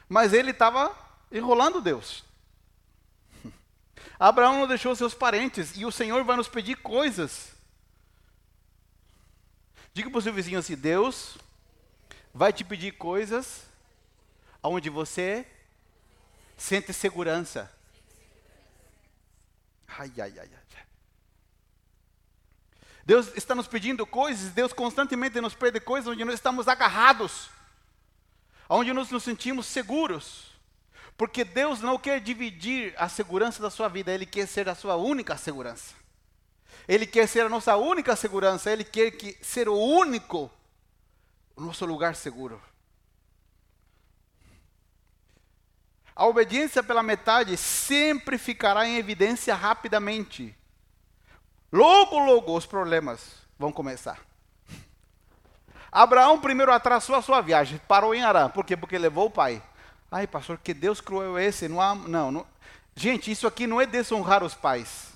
[0.09, 0.91] mas ele estava
[1.31, 2.23] enrolando Deus.
[4.17, 7.52] Abraão não deixou seus parentes e o Senhor vai nos pedir coisas.
[9.93, 11.37] Diga para o seu vizinho assim: Deus
[12.33, 13.63] vai te pedir coisas
[14.61, 15.45] onde você
[16.57, 17.71] sente segurança.
[19.87, 20.63] Ai, ai, ai, ai.
[23.05, 27.49] Deus está nos pedindo coisas, Deus constantemente nos pede coisas onde nós estamos agarrados,
[28.69, 30.53] onde nós nos sentimos seguros.
[31.17, 34.95] Porque Deus não quer dividir a segurança da sua vida, Ele quer ser a sua
[34.95, 35.93] única segurança.
[36.87, 40.51] Ele quer ser a nossa única segurança, Ele quer que ser o único,
[41.57, 42.61] nosso lugar seguro.
[46.15, 50.55] A obediência pela metade sempre ficará em evidência rapidamente.
[51.71, 54.19] Logo, logo os problemas vão começar.
[55.91, 58.49] Abraão primeiro atrasou a sua viagem, parou em Arã.
[58.49, 58.77] Por quê?
[58.77, 59.61] Porque levou o pai.
[60.11, 61.67] Ai, pastor, que Deus cruel é esse?
[61.67, 62.47] Não há, não, não.
[62.95, 65.12] Gente, isso aqui não é desonrar os pais.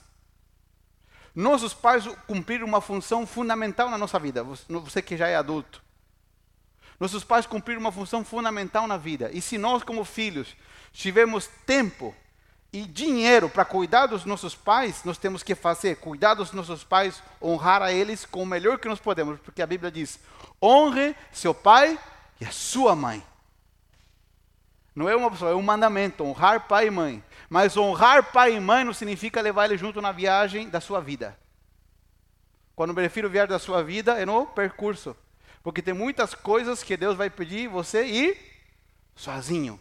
[1.37, 4.43] Nossos pais cumpriram uma função fundamental na nossa vida.
[4.43, 5.83] Você que já é adulto.
[6.99, 9.29] Nossos pais cumpriram uma função fundamental na vida.
[9.31, 10.55] E se nós, como filhos,
[10.91, 12.15] tivermos tempo
[12.73, 17.21] e dinheiro para cuidar dos nossos pais, nós temos que fazer, cuidar dos nossos pais,
[17.39, 20.19] honrar a eles com o melhor que nós podemos, porque a Bíblia diz:
[20.59, 21.99] honre seu pai
[22.41, 23.23] e a sua mãe.
[24.95, 27.23] Não é uma opção, é um mandamento, honrar pai e mãe.
[27.49, 31.37] Mas honrar pai e mãe não significa levar ele junto na viagem da sua vida.
[32.75, 35.15] Quando me refiro viagem da sua vida, é no percurso.
[35.63, 38.37] Porque tem muitas coisas que Deus vai pedir você ir
[39.15, 39.79] sozinho.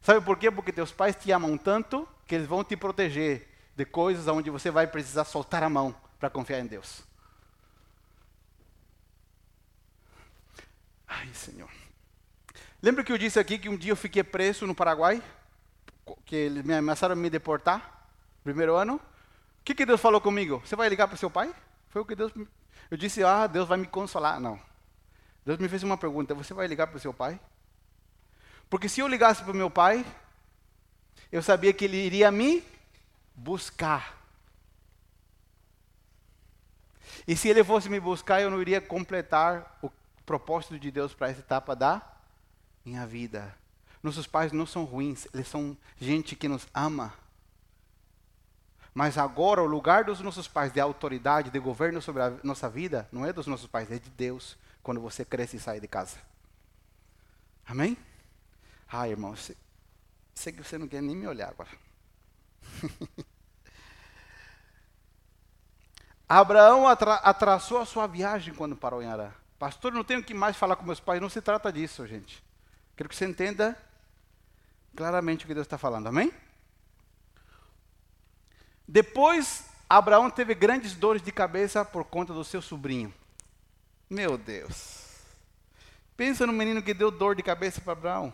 [0.00, 0.50] Sabe por quê?
[0.50, 4.70] Porque teus pais te amam tanto que eles vão te proteger de coisas onde você
[4.70, 7.02] vai precisar soltar a mão para confiar em Deus.
[11.08, 11.70] Ai, Senhor.
[12.82, 15.22] Lembra que eu disse aqui que um dia eu fiquei preso no Paraguai?
[16.24, 18.08] Que eles me ameaçaram me deportar?
[18.42, 18.96] Primeiro ano?
[18.96, 20.60] O que, que Deus falou comigo?
[20.64, 21.54] Você vai ligar para seu pai?
[21.88, 22.32] Foi o que Deus.
[22.90, 24.38] Eu disse, ah, Deus vai me consolar.
[24.38, 24.60] Não.
[25.44, 27.38] Deus me fez uma pergunta: você vai ligar para seu pai?
[28.68, 30.04] Porque se eu ligasse para o meu pai,
[31.30, 32.64] eu sabia que ele iria me
[33.34, 34.22] buscar.
[37.26, 39.90] E se ele fosse me buscar, eu não iria completar o
[40.26, 42.02] propósito de Deus para essa etapa da
[42.84, 43.54] minha vida.
[44.04, 47.14] Nossos pais não são ruins, eles são gente que nos ama.
[48.92, 53.08] Mas agora o lugar dos nossos pais de autoridade, de governo sobre a nossa vida,
[53.10, 56.18] não é dos nossos pais, é de Deus, quando você cresce e sai de casa.
[57.66, 57.96] Amém?
[58.92, 59.56] Ah, irmão, sei,
[60.34, 61.70] sei que você não quer nem me olhar agora.
[66.28, 69.32] Abraão atra atrasou a sua viagem quando parou em Arã.
[69.58, 72.44] Pastor, não tenho que mais falar com meus pais, não se trata disso, gente.
[72.94, 73.74] Quero que você entenda
[74.94, 76.32] claramente o que Deus está falando, amém?
[78.86, 83.12] Depois, Abraão teve grandes dores de cabeça por conta do seu sobrinho.
[84.08, 85.04] Meu Deus.
[86.16, 88.32] Pensa no menino que deu dor de cabeça para Abraão.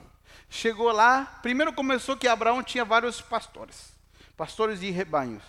[0.49, 3.93] Chegou lá, primeiro começou que Abraão tinha vários pastores,
[4.37, 5.43] pastores de rebanhos.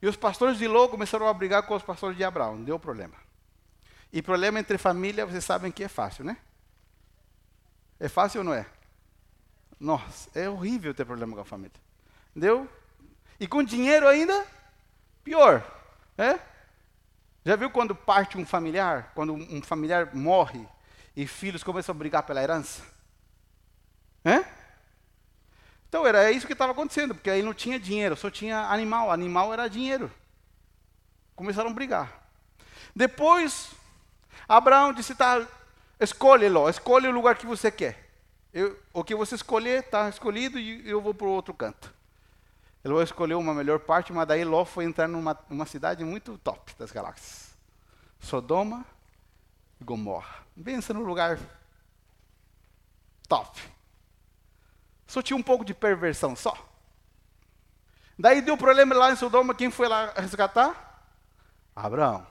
[0.00, 3.14] E os pastores de Ló começaram a brigar com os pastores de Abraão, deu problema.
[4.12, 6.36] E problema entre família, vocês sabem que é fácil, né?
[7.98, 8.66] É fácil ou não é?
[9.82, 11.74] Nossa, é horrível ter problema com a família.
[12.30, 12.70] Entendeu?
[13.40, 14.46] E com dinheiro ainda,
[15.24, 15.60] pior.
[16.16, 16.38] É?
[17.44, 19.10] Já viu quando parte um familiar?
[19.12, 20.64] Quando um familiar morre
[21.16, 22.80] e filhos começam a brigar pela herança?
[24.24, 24.44] É?
[25.88, 29.10] Então era isso que estava acontecendo, porque aí não tinha dinheiro, só tinha animal.
[29.10, 30.08] Animal era dinheiro.
[31.34, 32.22] Começaram a brigar.
[32.94, 33.72] Depois,
[34.48, 35.44] Abraão disse: tá,
[35.98, 38.01] escolhe, Ló, escolhe o lugar que você quer.
[38.52, 41.92] Eu, o que você escolher está escolhido e eu vou para o outro canto.
[42.84, 46.74] Ló escolheu uma melhor parte, mas daí Ló foi entrar numa uma cidade muito top
[46.76, 47.54] das galáxias.
[48.20, 48.84] Sodoma
[49.80, 50.42] e Gomorra.
[50.62, 51.38] Pensa no lugar
[53.28, 53.60] top.
[55.06, 56.56] Só tinha um pouco de perversão, só.
[58.18, 61.04] Daí deu problema lá em Sodoma, quem foi lá resgatar?
[61.74, 62.26] Abraão.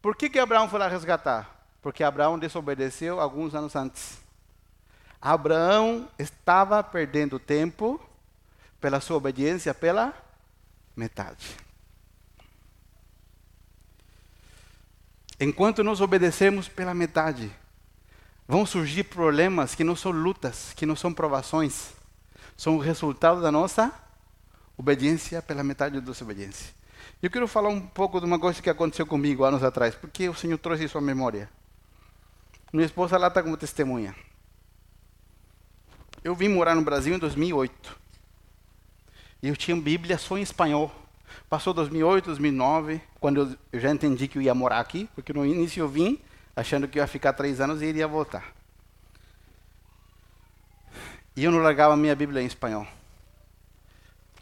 [0.00, 1.64] Por que, que Abraão foi lá resgatar?
[1.82, 4.19] Porque Abraão desobedeceu alguns anos antes.
[5.20, 8.00] Abraão estava perdendo tempo
[8.80, 10.14] pela sua obediência pela
[10.96, 11.56] metade.
[15.38, 17.50] Enquanto nós obedecemos pela metade,
[18.46, 21.92] vão surgir problemas que não são lutas, que não são provações,
[22.56, 23.92] são o resultado da nossa
[24.76, 26.74] obediência pela metade da nossa obediência.
[27.22, 30.34] Eu quero falar um pouco de uma coisa que aconteceu comigo anos atrás, porque o
[30.34, 31.50] Senhor trouxe isso à memória.
[32.72, 34.14] Minha esposa lá está como testemunha.
[36.22, 37.98] Eu vim morar no Brasil em 2008.
[39.42, 40.92] E eu tinha Bíblia só em espanhol.
[41.48, 45.80] Passou 2008, 2009, quando eu, já entendi que eu ia morar aqui, porque no início
[45.80, 46.20] eu vim
[46.54, 48.52] achando que eu ia ficar três anos e iria voltar.
[51.34, 52.86] E eu não largava minha Bíblia em espanhol.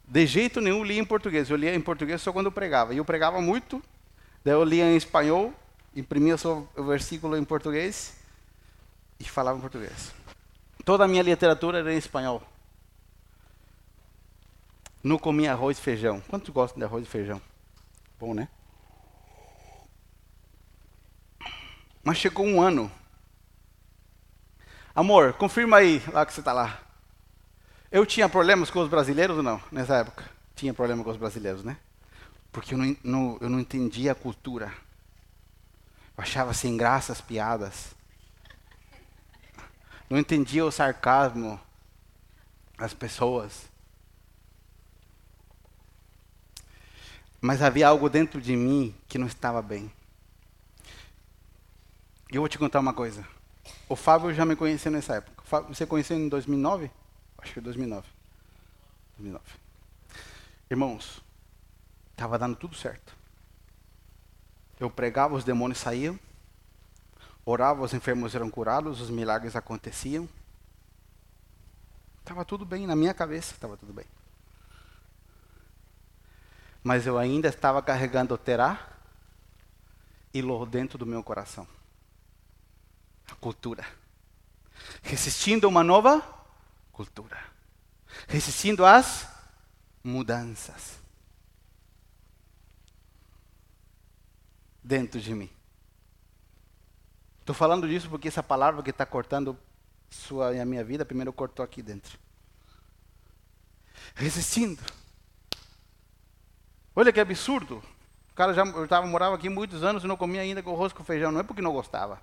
[0.04, 1.48] De jeito nenhum lia em português.
[1.48, 2.92] Eu lia em português só quando eu pregava.
[2.92, 3.80] E eu pregava muito,
[4.44, 5.52] daí eu lia em espanhol,
[5.94, 8.16] imprimia só o versículo em português
[9.20, 10.17] e falava em português.
[10.88, 12.42] Toda a minha literatura era em espanhol.
[15.04, 16.22] Não comia arroz e feijão.
[16.22, 17.42] Quantos gostam de arroz e feijão?
[18.18, 18.48] Bom, né?
[22.02, 22.90] Mas chegou um ano.
[24.94, 26.80] Amor, confirma aí lá que você está lá.
[27.92, 29.60] Eu tinha problemas com os brasileiros ou não?
[29.70, 30.24] Nessa época?
[30.56, 31.76] Tinha problema com os brasileiros, né?
[32.50, 34.72] Porque eu não, não, eu não entendia a cultura.
[36.16, 37.94] Eu achava sem graça as piadas
[40.08, 41.60] não entendia o sarcasmo
[42.76, 43.68] das pessoas.
[47.40, 49.92] Mas havia algo dentro de mim que não estava bem.
[52.30, 53.26] E eu vou te contar uma coisa.
[53.88, 55.62] O Fábio já me conheceu nessa época.
[55.68, 56.90] Você conheceu em 2009?
[57.38, 58.06] Acho que foi 2009.
[59.16, 59.44] 2009.
[60.70, 61.22] Irmãos,
[62.10, 63.16] estava dando tudo certo.
[64.78, 66.18] Eu pregava, os demônios saíam
[67.50, 70.28] orava, os enfermos eram curados, os milagres aconteciam.
[72.20, 74.04] Estava tudo bem, na minha cabeça estava tudo bem.
[76.84, 78.88] Mas eu ainda estava carregando Terá
[80.32, 81.66] e Ló dentro do meu coração.
[83.30, 83.84] A cultura.
[85.02, 86.22] Resistindo a uma nova
[86.92, 87.42] cultura.
[88.28, 89.26] Resistindo às
[90.04, 90.98] mudanças.
[94.84, 95.57] Dentro de mim.
[97.48, 99.56] Estou falando disso porque essa palavra que está cortando
[100.10, 102.18] sua e a minha vida, primeiro cortou aqui dentro.
[104.14, 104.82] Resistindo.
[106.94, 107.82] Olha que absurdo.
[108.30, 110.92] O cara já eu tava, morava aqui muitos anos e não comia ainda com arroz
[110.92, 111.32] com feijão.
[111.32, 112.20] Não é porque não gostava.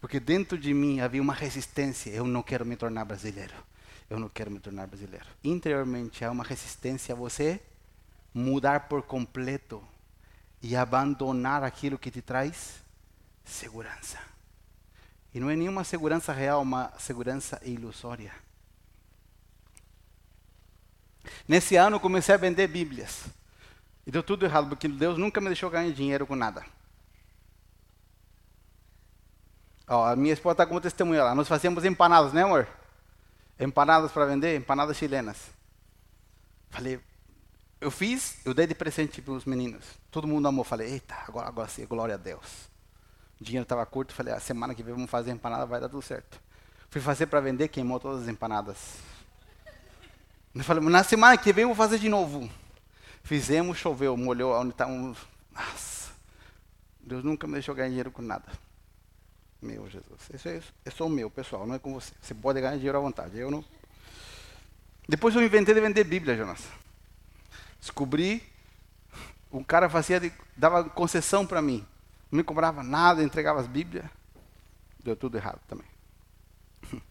[0.00, 2.10] Porque dentro de mim havia uma resistência.
[2.10, 3.54] Eu não quero me tornar brasileiro.
[4.08, 5.26] Eu não quero me tornar brasileiro.
[5.42, 7.60] Interiormente há uma resistência a você
[8.32, 9.82] mudar por completo
[10.62, 12.88] e abandonar aquilo que te traz
[13.44, 14.18] segurança.
[15.32, 18.32] E não é nenhuma segurança real, uma segurança ilusória.
[21.46, 23.26] Nesse ano comecei a vender Bíblias.
[24.06, 26.64] E deu tudo errado, porque Deus nunca me deixou ganhar dinheiro com nada.
[29.86, 31.34] Ó, a minha esposa está como testemunha lá.
[31.34, 32.66] Nós fazíamos empanadas, né, amor?
[33.58, 35.36] Empanadas para vender, empanadas chilenas.
[36.70, 37.00] Falei,
[37.80, 39.84] eu fiz, eu dei de presente para os meninos.
[40.10, 40.64] Todo mundo amou.
[40.64, 42.69] Falei, eita, agora, agora sim, glória a Deus.
[43.40, 44.12] O dinheiro estava curto.
[44.12, 46.40] Falei, a semana que vem vamos fazer empanada, vai dar tudo certo.
[46.90, 48.98] Fui fazer para vender, queimou todas as empanadas.
[50.54, 52.50] Eu falei, na semana que vem eu vou fazer de novo.
[53.22, 55.14] Fizemos, choveu, molhou onde está um.
[55.52, 56.12] Nossa,
[57.00, 58.46] Deus nunca me deixou ganhar dinheiro com nada.
[59.62, 60.30] Meu Jesus.
[60.34, 62.12] Isso é, é só o meu, pessoal, não é com você.
[62.20, 63.38] Você pode ganhar dinheiro à vontade.
[63.38, 63.64] Eu não.
[65.08, 66.66] Depois eu inventei de vender Bíblia, Jonas.
[67.80, 68.42] Descobri,
[69.52, 71.86] um cara fazia de, dava concessão para mim.
[72.30, 74.06] Não cobrava nada, entregava as Bíblias.
[75.02, 75.86] Deu tudo errado também.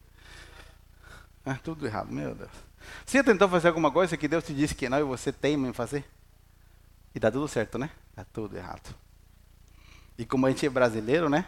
[1.45, 2.51] ah, tudo errado, meu Deus.
[3.05, 5.73] Você tentou fazer alguma coisa que Deus te disse que não e você teima em
[5.73, 6.05] fazer?
[7.13, 7.89] E dá tudo certo, né?
[8.15, 8.95] Dá tudo errado.
[10.17, 11.45] E como a gente é brasileiro, né?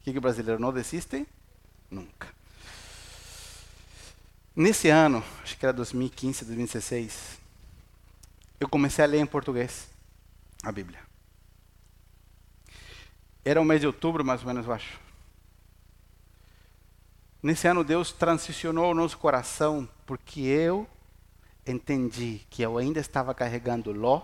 [0.00, 1.26] O que, que o brasileiro não desiste?
[1.90, 2.28] Nunca.
[4.54, 7.38] Nesse ano, acho que era 2015, 2016,
[8.58, 9.88] eu comecei a ler em português
[10.62, 11.09] a Bíblia.
[13.44, 15.00] Era o mês de outubro, mais ou menos, eu acho.
[17.42, 20.86] Nesse ano, Deus transicionou o nosso coração, porque eu
[21.66, 24.22] entendi que eu ainda estava carregando Ló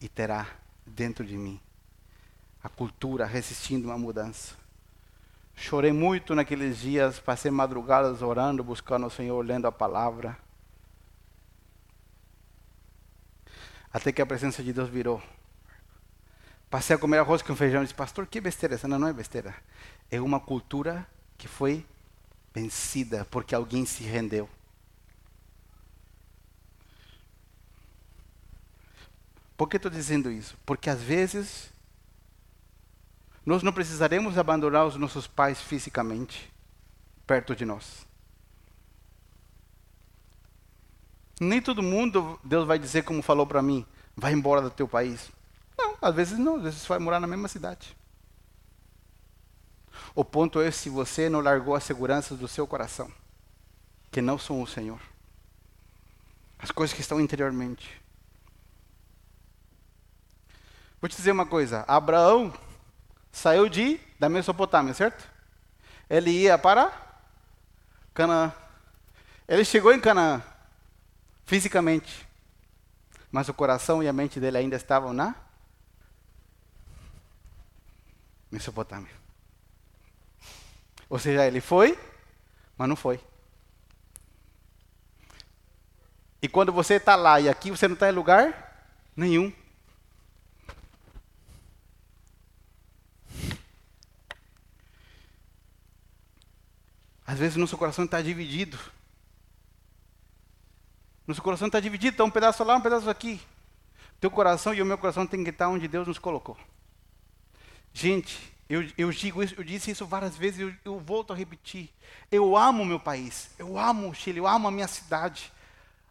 [0.00, 0.46] e Terá
[0.86, 1.58] dentro de mim.
[2.62, 4.54] A cultura resistindo a uma mudança.
[5.54, 10.36] Chorei muito naqueles dias, passei madrugadas orando, buscando o Senhor, lendo a palavra.
[13.92, 15.22] Até que a presença de Deus virou.
[16.72, 18.88] Passei a comer arroz com feijão e disse, pastor, que besteira essa?
[18.88, 19.54] Não, é besteira.
[20.10, 21.06] É uma cultura
[21.36, 21.84] que foi
[22.54, 24.48] vencida porque alguém se rendeu.
[29.54, 30.56] Por que estou dizendo isso?
[30.64, 31.70] Porque às vezes
[33.44, 36.50] nós não precisaremos abandonar os nossos pais fisicamente
[37.26, 38.06] perto de nós.
[41.38, 43.84] Nem todo mundo Deus vai dizer como falou para mim,
[44.16, 45.30] vai embora do teu país.
[45.82, 47.96] Não, às vezes não, às vezes vai morar na mesma cidade.
[50.14, 53.10] O ponto é se você não largou as seguranças do seu coração,
[54.10, 55.00] que não são o Senhor.
[56.58, 58.00] As coisas que estão interiormente.
[61.00, 62.52] Vou te dizer uma coisa, Abraão
[63.32, 65.28] saiu de da Mesopotâmia, certo?
[66.08, 66.92] Ele ia para
[68.14, 68.52] Canaã.
[69.48, 70.40] Ele chegou em Canaã
[71.44, 72.28] fisicamente,
[73.32, 75.34] mas o coração e a mente dele ainda estavam na
[78.52, 79.10] Mesopotâmia.
[81.08, 81.98] Ou seja, ele foi,
[82.76, 83.18] mas não foi.
[86.42, 88.86] E quando você está lá e aqui você não está em lugar
[89.16, 89.50] nenhum.
[97.26, 98.78] Às vezes nosso coração está dividido.
[101.26, 103.40] Nosso coração está dividido, está um pedaço lá, um pedaço aqui.
[104.20, 106.58] Teu coração e o meu coração tem que estar onde Deus nos colocou.
[107.92, 111.90] Gente, eu, eu digo isso, eu disse isso várias vezes, eu, eu volto a repetir.
[112.30, 115.52] Eu amo meu país, eu amo o Chile, eu amo a minha cidade,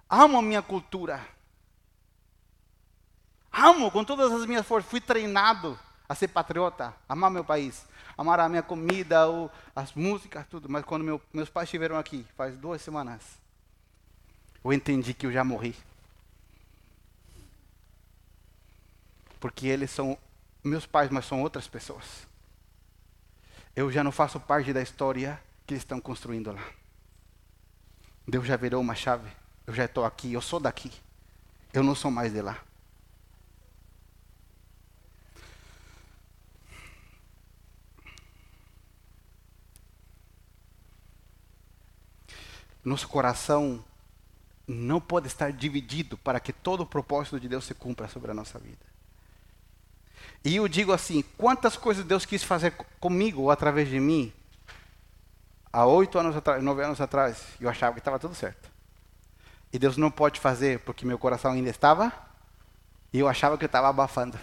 [0.09, 1.25] amo a minha cultura.
[3.51, 5.77] Amo com todas as minhas forças, fui treinado
[6.07, 7.86] a ser patriota, amar meu país
[8.21, 10.69] amar a minha comida, o, as músicas, tudo.
[10.69, 13.21] Mas quando meu, meus pais estiveram aqui, faz duas semanas,
[14.63, 15.75] eu entendi que eu já morri.
[19.39, 20.17] Porque eles são
[20.64, 22.28] meus pais, mas são outras pessoas.
[23.76, 26.64] Eu já não faço parte da história que eles estão construindo lá.
[28.28, 29.30] Deus já virou uma chave.
[29.66, 30.91] Eu já estou aqui, eu sou daqui.
[31.74, 32.62] Eu não sou mais de lá.
[42.84, 43.84] Nosso coração
[44.68, 48.34] não pode estar dividido para que todo o propósito de Deus se cumpra sobre a
[48.34, 48.91] nossa vida.
[50.43, 54.33] E eu digo assim: quantas coisas Deus quis fazer comigo ou através de mim
[55.71, 58.69] há oito anos atrás, nove anos atrás, eu achava que estava tudo certo.
[59.71, 62.11] E Deus não pode fazer porque meu coração ainda estava
[63.13, 64.37] e eu achava que eu estava abafando.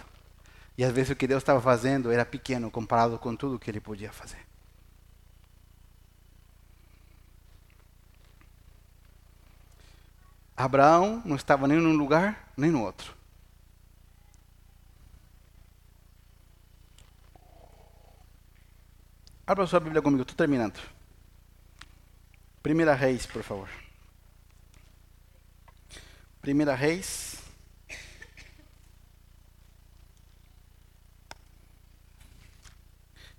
[0.77, 3.81] E às vezes o que Deus estava fazendo era pequeno comparado com tudo que Ele
[3.81, 4.39] podia fazer.
[10.55, 13.18] Abraão não estava nem num lugar nem no outro.
[19.49, 20.79] Abra sua Bíblia comigo, estou terminando.
[22.61, 23.67] Primeira Reis, por favor.
[26.39, 27.41] Primeira Reis.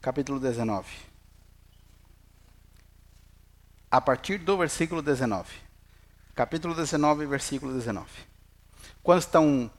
[0.00, 0.88] Capítulo 19.
[3.88, 5.48] A partir do versículo 19.
[6.34, 8.11] Capítulo 19, versículo 19.
[9.00, 9.70] Quantos estão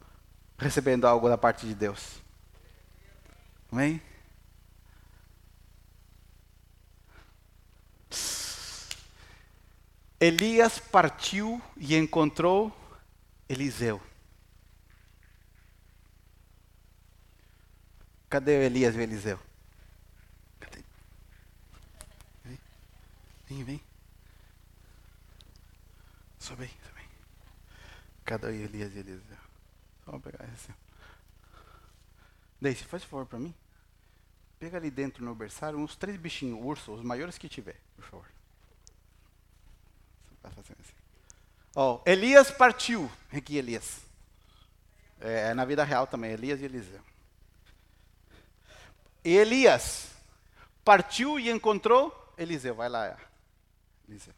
[0.56, 2.22] recebendo algo da parte de Deus?
[3.70, 4.00] Amém?
[10.22, 12.72] Elias partiu e encontrou
[13.48, 14.00] Eliseu.
[18.30, 19.40] Cadê o Elias e o Eliseu?
[20.60, 20.84] Cadê?
[23.48, 23.82] Vem, vem.
[26.38, 27.08] Sobe aí, sobe aí.
[28.24, 29.38] Cadê o Elias e Eliseu?
[30.06, 30.72] Vamos pegar esse.
[32.60, 33.52] Daisy, faz favor para mim.
[34.60, 38.31] Pega ali dentro no berçário uns três bichinhos, ursos, os maiores que tiver, por favor.
[40.44, 40.74] Assim.
[41.74, 43.10] Oh, Elias partiu.
[43.32, 44.00] Aqui, Elias.
[45.20, 47.00] É, é, na vida real também, Elias e Eliseu.
[49.24, 50.08] E Elias
[50.84, 52.74] partiu e encontrou Eliseu.
[52.74, 53.16] Vai lá,
[54.08, 54.34] Eliseu.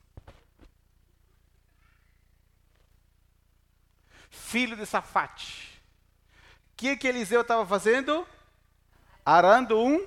[4.31, 5.81] Filho de Safate.
[6.73, 8.27] O que, que Eliseu estava fazendo?
[9.25, 10.07] Arando um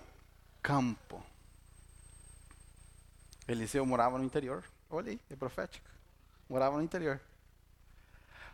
[0.62, 1.24] campo.
[3.48, 4.64] Eliseu morava no interior.
[4.90, 5.87] Olha aí, é profético.
[6.50, 7.20] Morava no interior.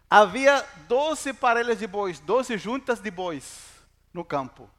[0.10, 3.74] Havia doze parelhas de bois, doze juntas de bois
[4.14, 4.70] no campo.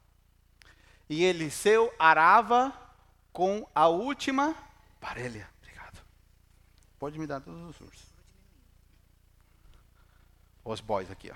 [1.09, 2.73] E Eliseu arava
[3.31, 4.55] com a última
[4.99, 5.49] parelha.
[5.61, 6.01] Obrigado.
[6.97, 8.05] Pode me dar todos os ursos.
[10.63, 11.35] Os bois aqui, ó.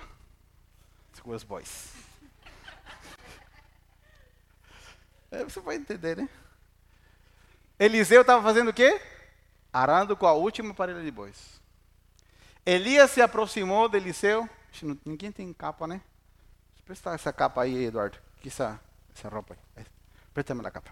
[1.13, 1.93] Segura os bois.
[5.31, 6.27] É, você vai entender, né?
[7.77, 8.99] Eliseu estava fazendo o quê?
[9.71, 11.58] Arando com a última parelha de bois.
[12.65, 14.47] Elias se aproximou de Eliseu.
[15.05, 16.01] Ninguém tem capa, né?
[16.85, 18.17] Presta essa capa aí, Eduardo.
[18.41, 18.79] Que essa,
[19.15, 19.85] essa roupa aí.
[20.33, 20.91] Presta-me a capa.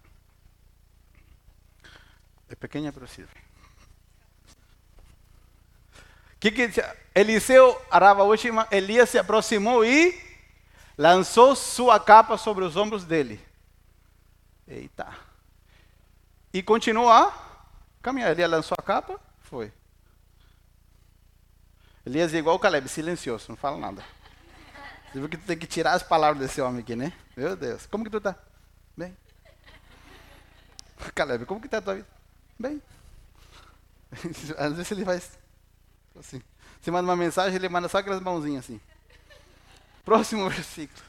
[2.49, 3.33] É pequena, mas sirve.
[6.39, 6.69] Que que
[7.15, 10.15] Eliseu arava a última, Elias se aproximou e
[10.97, 13.43] lançou sua capa sobre os ombros dele.
[14.67, 15.07] Eita.
[16.53, 17.33] E continuou a
[18.01, 18.31] caminhar.
[18.31, 19.73] Elias lançou a capa, foi.
[22.07, 24.01] Elias é igual o Caleb, silencioso, não fala nada.
[25.11, 27.11] Você viu que tu tem que tirar as palavras desse homem aqui, né?
[27.35, 27.85] Meu Deus.
[27.85, 28.33] Como que tu tá?
[28.95, 29.15] Bem.
[31.13, 32.07] Caleb, como que tá a tua vida?
[32.57, 32.81] Bem.
[34.57, 35.37] Às vezes ele faz
[36.17, 36.41] assim.
[36.79, 38.79] Você manda uma mensagem, ele manda só aquelas mãozinhas assim.
[40.05, 41.05] Próximo versículo.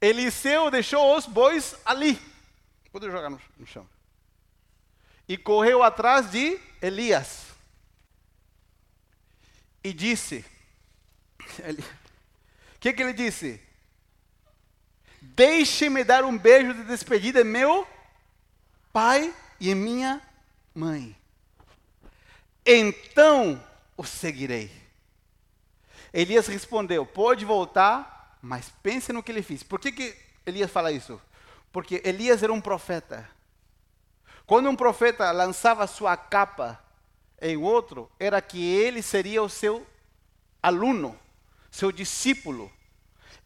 [0.00, 2.20] Eliseu deixou os bois ali.
[2.90, 3.88] Pode jogar no, no chão.
[5.28, 7.46] E correu atrás de Elias.
[9.86, 10.44] E disse:
[11.38, 13.62] O que, que ele disse?
[15.22, 17.86] Deixe-me dar um beijo de despedida meu
[18.92, 20.20] pai e minha
[20.74, 21.16] mãe.
[22.64, 23.64] Então
[23.96, 24.72] o seguirei.
[26.12, 29.62] Elias respondeu: Pode voltar mas pense no que ele fez.
[29.62, 31.22] Por que, que Elias fala isso?
[31.70, 33.30] Porque Elias era um profeta.
[34.44, 36.84] Quando um profeta lançava sua capa
[37.40, 39.86] em outro, era que ele seria o seu
[40.62, 41.18] aluno,
[41.70, 42.70] seu discípulo.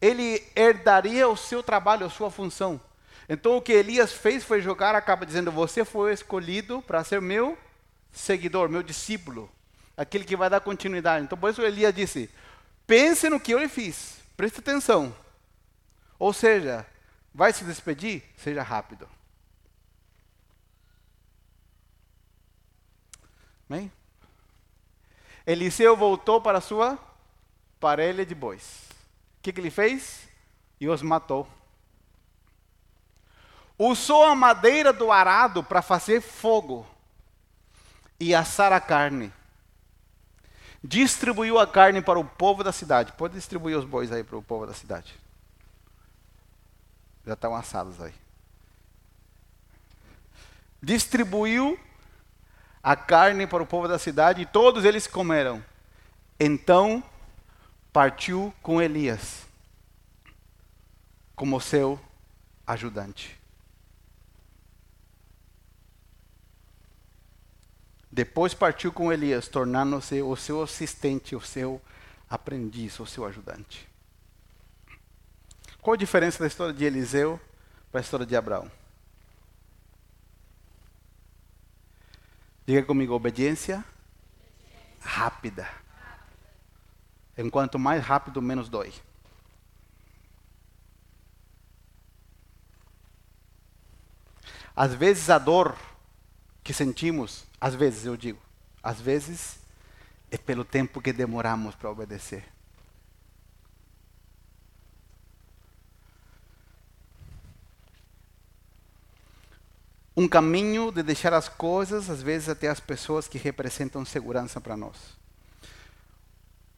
[0.01, 2.81] Ele herdaria o seu trabalho, a sua função.
[3.29, 7.21] Então o que Elias fez foi jogar a capa dizendo: Você foi escolhido para ser
[7.21, 7.57] meu
[8.11, 9.51] seguidor, meu discípulo,
[9.97, 11.25] aquele que vai dar continuidade.
[11.25, 12.31] Então por isso Elias disse:
[12.87, 14.19] Pense no que eu lhe fiz.
[14.37, 15.15] Preste atenção.
[16.19, 16.87] Ou seja,
[17.35, 18.23] vai se despedir?
[18.37, 19.09] Seja rápido.
[23.71, 23.91] Bem?
[25.47, 26.99] Eliseu voltou para sua
[27.81, 28.87] parelha de bois.
[29.39, 30.29] O que, que ele fez?
[30.79, 31.49] E os matou.
[33.79, 36.87] Usou a madeira do arado para fazer fogo
[38.19, 39.33] e assar a carne
[40.83, 43.13] distribuiu a carne para o povo da cidade.
[43.13, 45.15] Pode distribuir os bois aí para o povo da cidade.
[47.27, 48.15] Já estão assados aí.
[50.83, 51.79] Distribuiu
[52.83, 55.63] a carne para o povo da cidade e todos eles comeram.
[56.39, 57.03] Então
[57.93, 59.47] partiu com Elias
[61.35, 61.99] como seu
[62.67, 63.39] ajudante.
[68.13, 71.81] Depois partiu com Elias, tornando-se o seu assistente, o seu
[72.29, 73.89] aprendiz, o seu ajudante.
[75.81, 77.41] Qual a diferença da história de Eliseu
[77.91, 78.71] para a história de Abraão?
[82.71, 83.85] Diga comigo, obediência
[85.01, 85.69] rápida.
[87.37, 88.95] Enquanto mais rápido, menos dói.
[94.77, 95.77] Às vezes a dor
[96.63, 98.41] que sentimos, às vezes eu digo,
[98.81, 99.59] às vezes
[100.31, 102.45] é pelo tempo que demoramos para obedecer.
[110.21, 114.77] Um caminho de deixar as coisas, às vezes até as pessoas que representam segurança para
[114.77, 114.95] nós.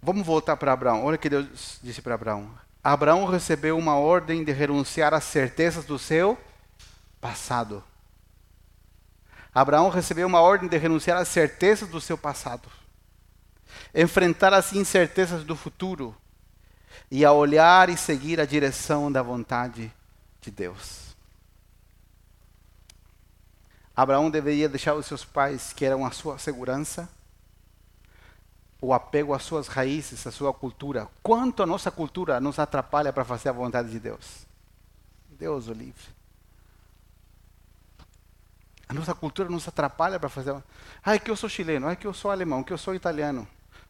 [0.01, 1.05] Vamos voltar para Abraão.
[1.05, 2.49] Olha o que Deus disse para Abraão.
[2.85, 6.39] Abraão recebeu uma ordem de renunciar às certezas do seu
[7.21, 7.83] passado.
[9.53, 12.69] Abraão recebeu uma ordem de renunciar às certezas do seu passado,
[13.93, 16.15] enfrentar as incertezas do futuro
[17.11, 19.93] e a olhar e seguir a direção da vontade
[20.41, 21.12] de Deus.
[23.95, 27.09] Abraão deveria deixar os seus pais, que eram a sua segurança,
[28.81, 31.09] o apego às suas raízes, à sua cultura.
[31.23, 34.47] Quanto a nossa cultura nos atrapalha para fazer a vontade de Deus?
[35.29, 36.03] Deus o livre.
[38.89, 40.55] A nossa cultura nos atrapalha para fazer.
[41.03, 43.47] Ah, é que eu sou chileno, é que eu sou alemão, que eu sou italiano.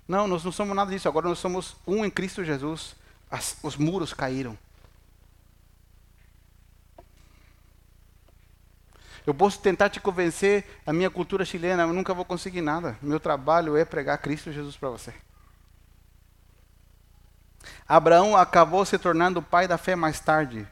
[0.06, 1.08] Não, nós não somos nada disso.
[1.08, 2.94] Agora nós somos um em Cristo Jesus.
[3.30, 4.58] As, os muros caíram.
[9.26, 12.98] Eu posso tentar te convencer a minha cultura chilena, eu nunca vou conseguir nada.
[13.00, 15.14] Meu trabalho é pregar Cristo Jesus para você.
[17.86, 20.66] Abraão acabou se tornando o pai da fé mais tarde,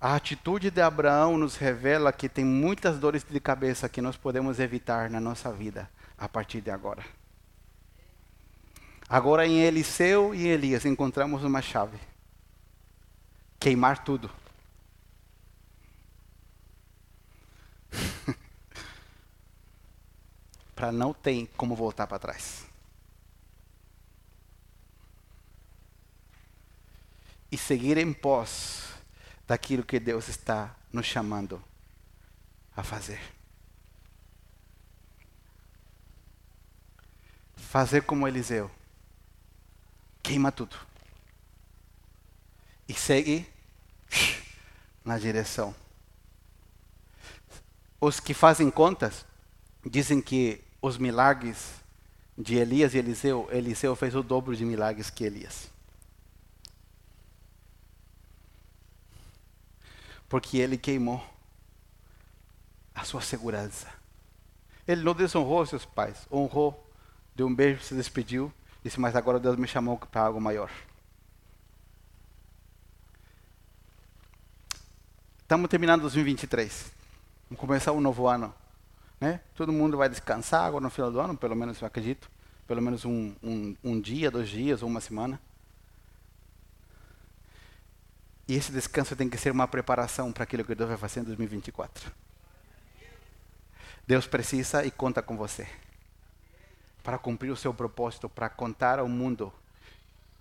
[0.00, 4.60] a atitude de Abraão nos revela que tem muitas dores de cabeça que nós podemos
[4.60, 7.02] evitar na nossa vida a partir de agora.
[9.08, 11.98] Agora em Eliseu e Elias encontramos uma chave:
[13.58, 14.30] queimar tudo.
[20.76, 22.66] Para não ter como voltar para trás.
[27.50, 28.92] E seguir em pós
[29.46, 31.62] daquilo que Deus está nos chamando
[32.76, 33.20] a fazer.
[37.56, 38.70] Fazer como Eliseu.
[40.22, 40.76] Queima tudo.
[42.86, 43.48] E segue
[45.02, 45.74] na direção.
[47.98, 49.24] Os que fazem contas
[49.82, 51.74] dizem que os milagres
[52.36, 55.70] de Elias e Eliseu, Eliseu fez o dobro de milagres que Elias.
[60.28, 61.24] porque ele queimou
[62.94, 63.92] a sua segurança.
[64.86, 66.88] Ele não desonrou seus pais, honrou,
[67.34, 70.70] deu um beijo, se despediu, disse: Mas agora Deus me chamou para algo maior.
[75.40, 76.92] Estamos terminando 2023.
[77.48, 78.52] Vamos começar um novo ano.
[79.20, 79.40] Né?
[79.54, 82.30] Todo mundo vai descansar agora no final do ano, pelo menos eu acredito.
[82.66, 85.40] Pelo menos um, um, um dia, dois dias ou uma semana.
[88.48, 91.24] E esse descanso tem que ser uma preparação para aquilo que Deus vai fazer em
[91.24, 92.12] 2024.
[94.06, 95.66] Deus precisa e conta com você
[97.02, 99.52] para cumprir o seu propósito, para contar ao mundo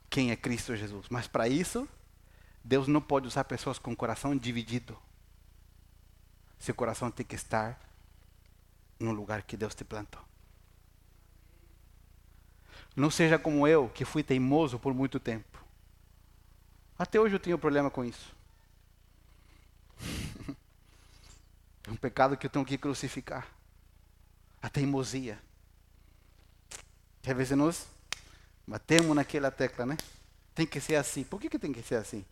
[0.09, 1.07] quem é Cristo Jesus.
[1.09, 1.88] Mas para isso,
[2.63, 4.97] Deus não pode usar pessoas com coração dividido.
[6.57, 7.80] Seu coração tem que estar
[8.99, 10.21] no lugar que Deus te plantou.
[12.95, 15.63] Não seja como eu, que fui teimoso por muito tempo.
[16.97, 18.33] Até hoje eu tenho problema com isso.
[21.87, 23.47] É um pecado que eu tenho que crucificar.
[24.59, 25.39] A teimosia.
[27.23, 27.87] Às vezes nós
[28.65, 29.95] batemos naquela tecla, né?
[30.55, 31.23] Tem que ser assim.
[31.23, 32.25] Por que, que tem que ser assim?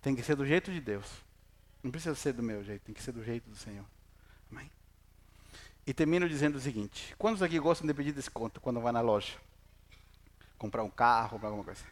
[0.00, 1.04] Tem que ser do jeito de Deus.
[1.84, 3.84] Não precisa ser do meu jeito, tem que ser do jeito do Senhor.
[4.50, 4.68] Amém?
[5.86, 9.34] E termino dizendo o seguinte: quantos aqui gostam de pedir desconto quando vai na loja?
[10.64, 11.82] comprar um carro, comprar alguma coisa.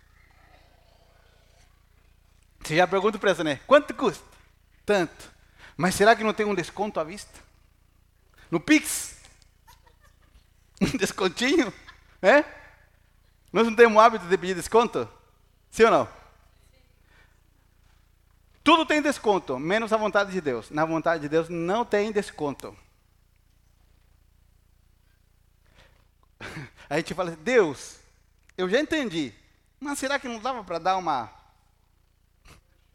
[2.60, 3.60] Você já pergunta para essa, né?
[3.66, 4.24] Quanto custa?
[4.86, 5.30] Tanto.
[5.76, 7.38] Mas será que não tem um desconto à vista?
[8.50, 9.20] No Pix?
[10.80, 11.72] Um descontinho?
[12.20, 12.44] É?
[13.52, 15.08] Nós não temos o hábito de pedir desconto?
[15.70, 16.21] Sim ou não?
[18.64, 20.70] Tudo tem desconto, menos a vontade de Deus.
[20.70, 22.76] Na vontade de Deus não tem desconto.
[26.88, 27.98] A gente fala, assim, Deus,
[28.56, 29.32] eu já entendi.
[29.80, 31.32] Mas será que não dava para dar uma.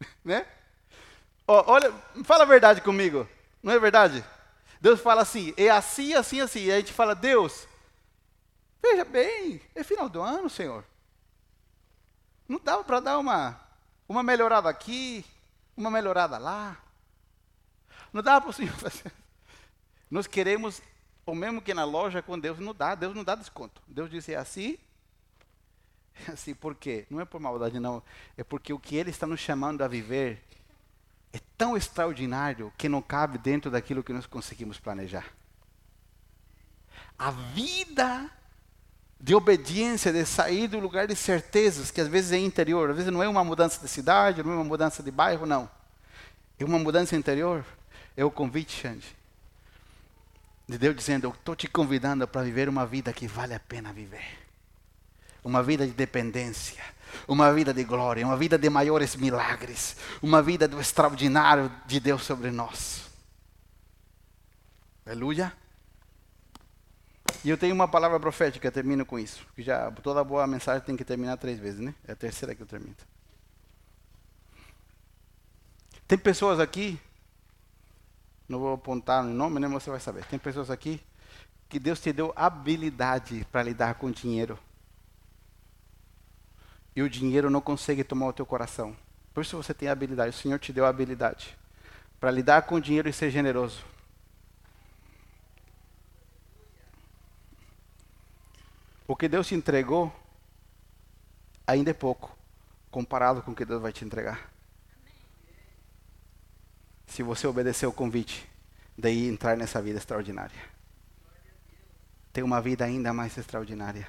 [0.24, 0.46] né?
[1.46, 1.92] Oh, olha,
[2.24, 3.28] fala a verdade comigo.
[3.62, 4.24] Não é verdade?
[4.80, 6.60] Deus fala assim, é assim, assim, assim.
[6.64, 7.66] E a gente fala, Deus,
[8.80, 10.84] veja bem, é final do ano, Senhor.
[12.48, 13.60] Não dava para dar uma,
[14.08, 15.24] uma melhorada aqui,
[15.78, 16.76] uma melhorada lá.
[18.12, 19.12] Não dá para o Senhor fazer.
[20.10, 20.82] Nós queremos
[21.24, 23.80] o mesmo que na loja com Deus não dá, Deus não dá desconto.
[23.86, 24.76] Deus disse é assim,
[26.26, 27.06] é assim, por quê?
[27.08, 28.02] Não é por maldade não,
[28.36, 30.42] é porque o que Ele está nos chamando a viver
[31.32, 35.26] é tão extraordinário que não cabe dentro daquilo que nós conseguimos planejar.
[37.18, 38.30] A vida
[39.20, 43.12] de obediência, de sair do lugar de certezas, que às vezes é interior, às vezes
[43.12, 45.68] não é uma mudança de cidade, não é uma mudança de bairro, não.
[46.58, 47.64] É uma mudança interior.
[48.16, 49.16] É o convite, Xande,
[50.68, 53.92] de Deus dizendo: Eu estou te convidando para viver uma vida que vale a pena
[53.92, 54.46] viver.
[55.44, 56.82] Uma vida de dependência,
[57.26, 62.24] uma vida de glória, uma vida de maiores milagres, uma vida do extraordinário de Deus
[62.24, 63.04] sobre nós.
[65.06, 65.52] Aleluia.
[67.48, 69.46] E eu tenho uma palavra profética, termino com isso.
[69.56, 71.94] Que já toda boa mensagem tem que terminar três vezes, né?
[72.06, 72.94] É a terceira que eu termino.
[76.06, 77.00] Tem pessoas aqui
[78.46, 80.26] não vou apontar o nome, né, você vai saber.
[80.26, 81.00] Tem pessoas aqui
[81.70, 84.58] que Deus te deu habilidade para lidar com dinheiro.
[86.94, 88.94] E o dinheiro não consegue tomar o teu coração.
[89.32, 90.36] Por isso você tem habilidade.
[90.36, 91.56] O Senhor te deu habilidade
[92.20, 93.82] para lidar com dinheiro e ser generoso.
[99.08, 100.14] O que Deus te entregou
[101.66, 102.38] ainda é pouco
[102.90, 104.48] comparado com o que Deus vai te entregar
[107.08, 108.48] se você obedecer o convite,
[108.96, 110.60] daí entrar nessa vida extraordinária.
[112.32, 114.06] Ter uma vida ainda mais extraordinária.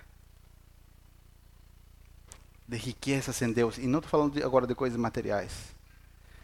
[2.67, 3.77] De riquezas em Deus.
[3.77, 5.51] E não estou falando de, agora de coisas materiais.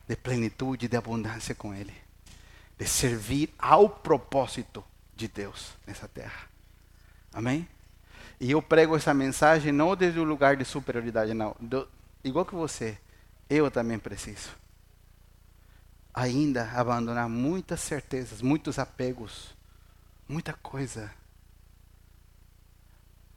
[0.07, 1.93] De plenitude, de abundância com Ele.
[2.79, 4.83] De servir ao propósito
[5.15, 6.49] de Deus nessa terra.
[7.33, 7.67] Amém?
[8.39, 11.55] E eu prego essa mensagem não desde o lugar de superioridade, não.
[11.59, 11.87] Do,
[12.23, 12.97] igual que você,
[13.49, 14.49] eu também preciso
[16.15, 19.53] ainda abandonar muitas certezas, muitos apegos,
[20.29, 21.13] muita coisa.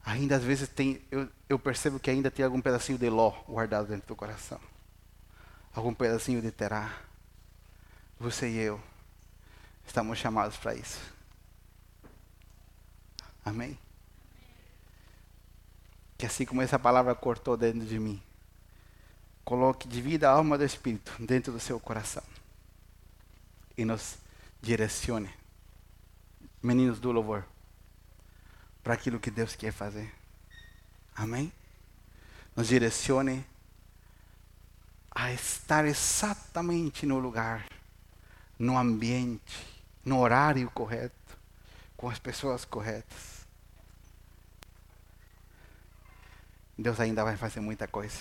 [0.05, 3.89] Ainda às vezes tem, eu, eu percebo que ainda tem algum pedacinho de ló guardado
[3.89, 4.61] dentro do coração.
[5.75, 6.97] Algum pedacinho de terá.
[8.19, 8.81] Você e eu
[9.85, 11.01] estamos chamados para isso.
[13.45, 13.77] Amém?
[16.19, 18.21] Que assim como essa palavra cortou dentro de mim,
[19.45, 22.23] coloque de vida a alma do Espírito dentro do seu coração
[23.77, 24.19] e nos
[24.61, 25.33] direcione,
[26.61, 27.47] meninos do louvor,
[28.83, 30.13] para aquilo que Deus quer fazer.
[31.15, 31.53] Amém?
[32.57, 33.47] Nos direcione
[35.13, 37.67] a estar exatamente no lugar,
[38.59, 39.67] no ambiente,
[40.05, 41.39] no horário correto,
[41.97, 43.38] com as pessoas corretas.
[46.79, 48.19] Deus ainda vai fazer muita coisa.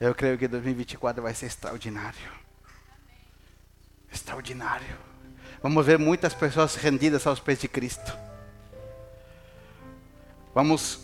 [0.00, 2.42] Eu creio que 2024 vai ser extraordinário
[4.12, 4.96] extraordinário.
[5.62, 8.16] Vamos ver muitas pessoas rendidas aos pés de Cristo.
[10.54, 11.00] Vamos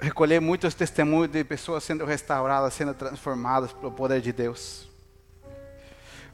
[0.00, 4.88] recolher muitos testemunhos de pessoas sendo restauradas, sendo transformadas pelo poder de Deus.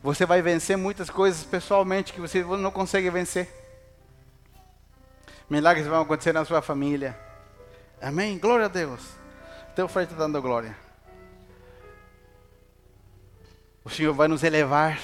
[0.02, 3.52] Você vai vencer muitas coisas pessoalmente que você não consegue vencer.
[5.50, 7.18] Milagres vão acontecer na sua família.
[8.00, 8.38] Amém?
[8.38, 9.00] Glória a Deus.
[9.74, 10.76] Teu Pai está dando glória.
[13.84, 15.00] O Senhor vai nos elevar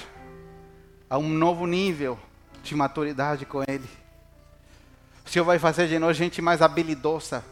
[1.09, 2.17] a um novo nível
[2.63, 3.89] de maturidade com Ele.
[5.25, 7.43] O Senhor vai fazer de nós gente mais habilidosa,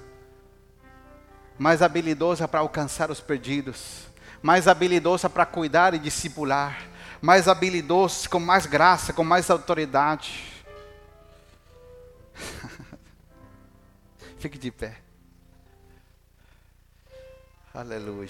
[1.57, 4.07] mais habilidosa para alcançar os perdidos,
[4.41, 6.87] mais habilidosa para cuidar e discipular,
[7.21, 10.63] mais habilidosos, com mais graça, com mais autoridade.
[14.39, 15.02] Fique de pé.
[17.75, 18.29] Aleluia.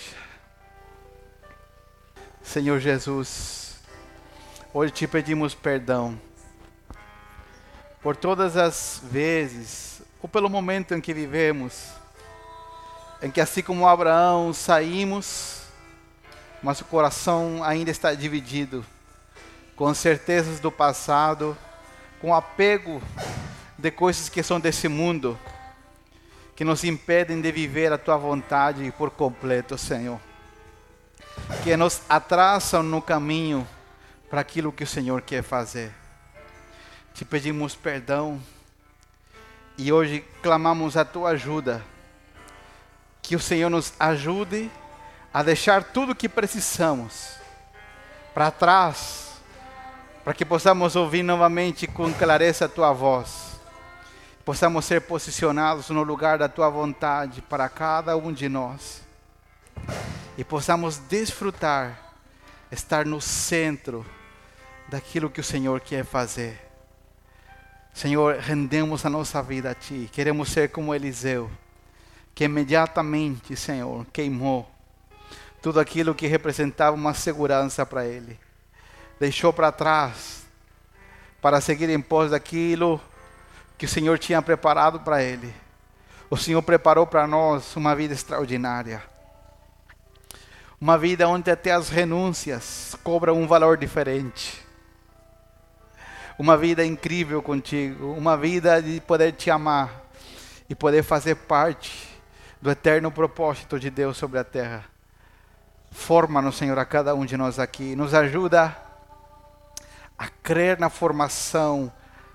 [2.41, 3.75] Senhor Jesus.
[4.73, 6.17] Hoje te pedimos perdão
[8.01, 11.89] por todas as vezes, ou pelo momento em que vivemos,
[13.21, 15.63] em que assim como Abraão saímos,
[16.61, 18.85] mas o coração ainda está dividido,
[19.75, 21.57] com certezas do passado,
[22.21, 23.03] com apego
[23.77, 25.37] de coisas que são desse mundo,
[26.55, 30.19] que nos impedem de viver a tua vontade por completo, Senhor,
[31.63, 33.67] que nos atrasam no caminho
[34.29, 35.91] para aquilo que o Senhor quer fazer.
[37.13, 38.41] Te pedimos perdão
[39.77, 41.83] e hoje clamamos a tua ajuda.
[43.21, 44.69] Que o Senhor nos ajude
[45.33, 47.35] a deixar tudo o que precisamos
[48.33, 49.23] para trás
[50.23, 53.52] para que possamos ouvir novamente com clareza a tua voz,
[54.45, 59.01] possamos ser posicionados no lugar da tua vontade para cada um de nós
[60.37, 62.13] e possamos desfrutar,
[62.71, 64.05] estar no centro
[64.89, 66.59] daquilo que o Senhor quer fazer.
[67.93, 70.09] Senhor, rendemos a nossa vida a Ti.
[70.11, 71.49] Queremos ser como Eliseu,
[72.33, 74.69] que imediatamente, Senhor, queimou
[75.61, 78.37] tudo aquilo que representava uma segurança para ele.
[79.19, 80.43] Deixou para trás
[81.39, 82.99] para seguir em pós daquilo
[83.77, 85.53] que o Senhor tinha preparado para ele.
[86.29, 89.03] O Senhor preparou para nós uma vida extraordinária.
[90.79, 94.61] Uma vida onde até as renúncias cobram um valor diferente.
[96.37, 98.13] Uma vida incrível contigo.
[98.13, 100.03] Uma vida de poder te amar
[100.69, 102.09] e poder fazer parte
[102.61, 104.85] do eterno propósito de Deus sobre a terra.
[105.91, 107.95] Forma-nos, Senhor, a cada um de nós aqui.
[107.95, 108.75] Nos ajuda
[110.17, 111.91] a crer na formação,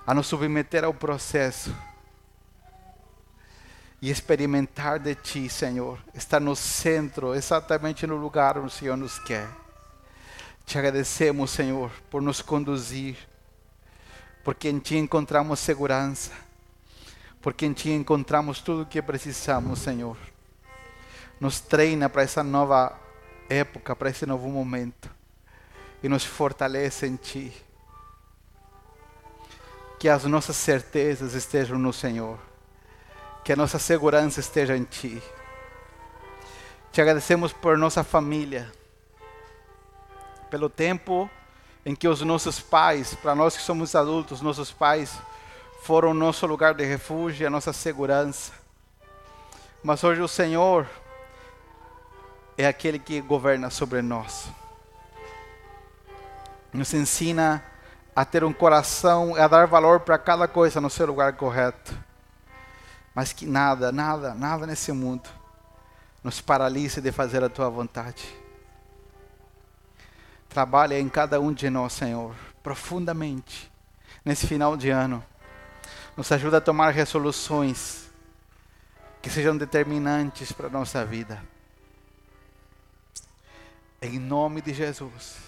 [0.08, 1.70] a nos submeter ao processo
[4.00, 6.02] e experimentar de Ti, Senhor.
[6.14, 9.46] Estar no centro, exatamente no lugar onde o Senhor nos quer.
[10.64, 13.18] Te agradecemos, Senhor, por nos conduzir,
[14.42, 16.32] porque em Ti encontramos segurança,
[17.42, 20.16] porque em Ti encontramos tudo o que precisamos, Senhor.
[21.38, 22.98] Nos treina para essa nova
[23.46, 25.10] época, para esse novo momento,
[26.02, 27.67] e nos fortalece em Ti.
[29.98, 32.38] Que as nossas certezas estejam no Senhor
[33.48, 35.22] que a nossa segurança esteja em Ti.
[36.92, 38.70] Te agradecemos por nossa família,
[40.50, 41.30] pelo tempo
[41.82, 45.18] em que os nossos pais, para nós que somos adultos, nossos pais
[45.82, 48.52] foram nosso lugar de refúgio, a nossa segurança.
[49.82, 50.86] Mas hoje o Senhor
[52.58, 54.48] é aquele que governa sobre nós.
[56.70, 57.77] Nos ensina a
[58.24, 62.08] ter um coração, a dar valor para cada coisa no seu lugar correto
[63.18, 65.28] mas que nada, nada, nada nesse mundo
[66.22, 68.32] nos paralise de fazer a tua vontade.
[70.48, 73.72] Trabalha em cada um de nós, Senhor, profundamente,
[74.24, 75.20] nesse final de ano.
[76.16, 78.08] Nos ajuda a tomar resoluções
[79.20, 81.42] que sejam determinantes para a nossa vida.
[84.00, 85.47] Em nome de Jesus.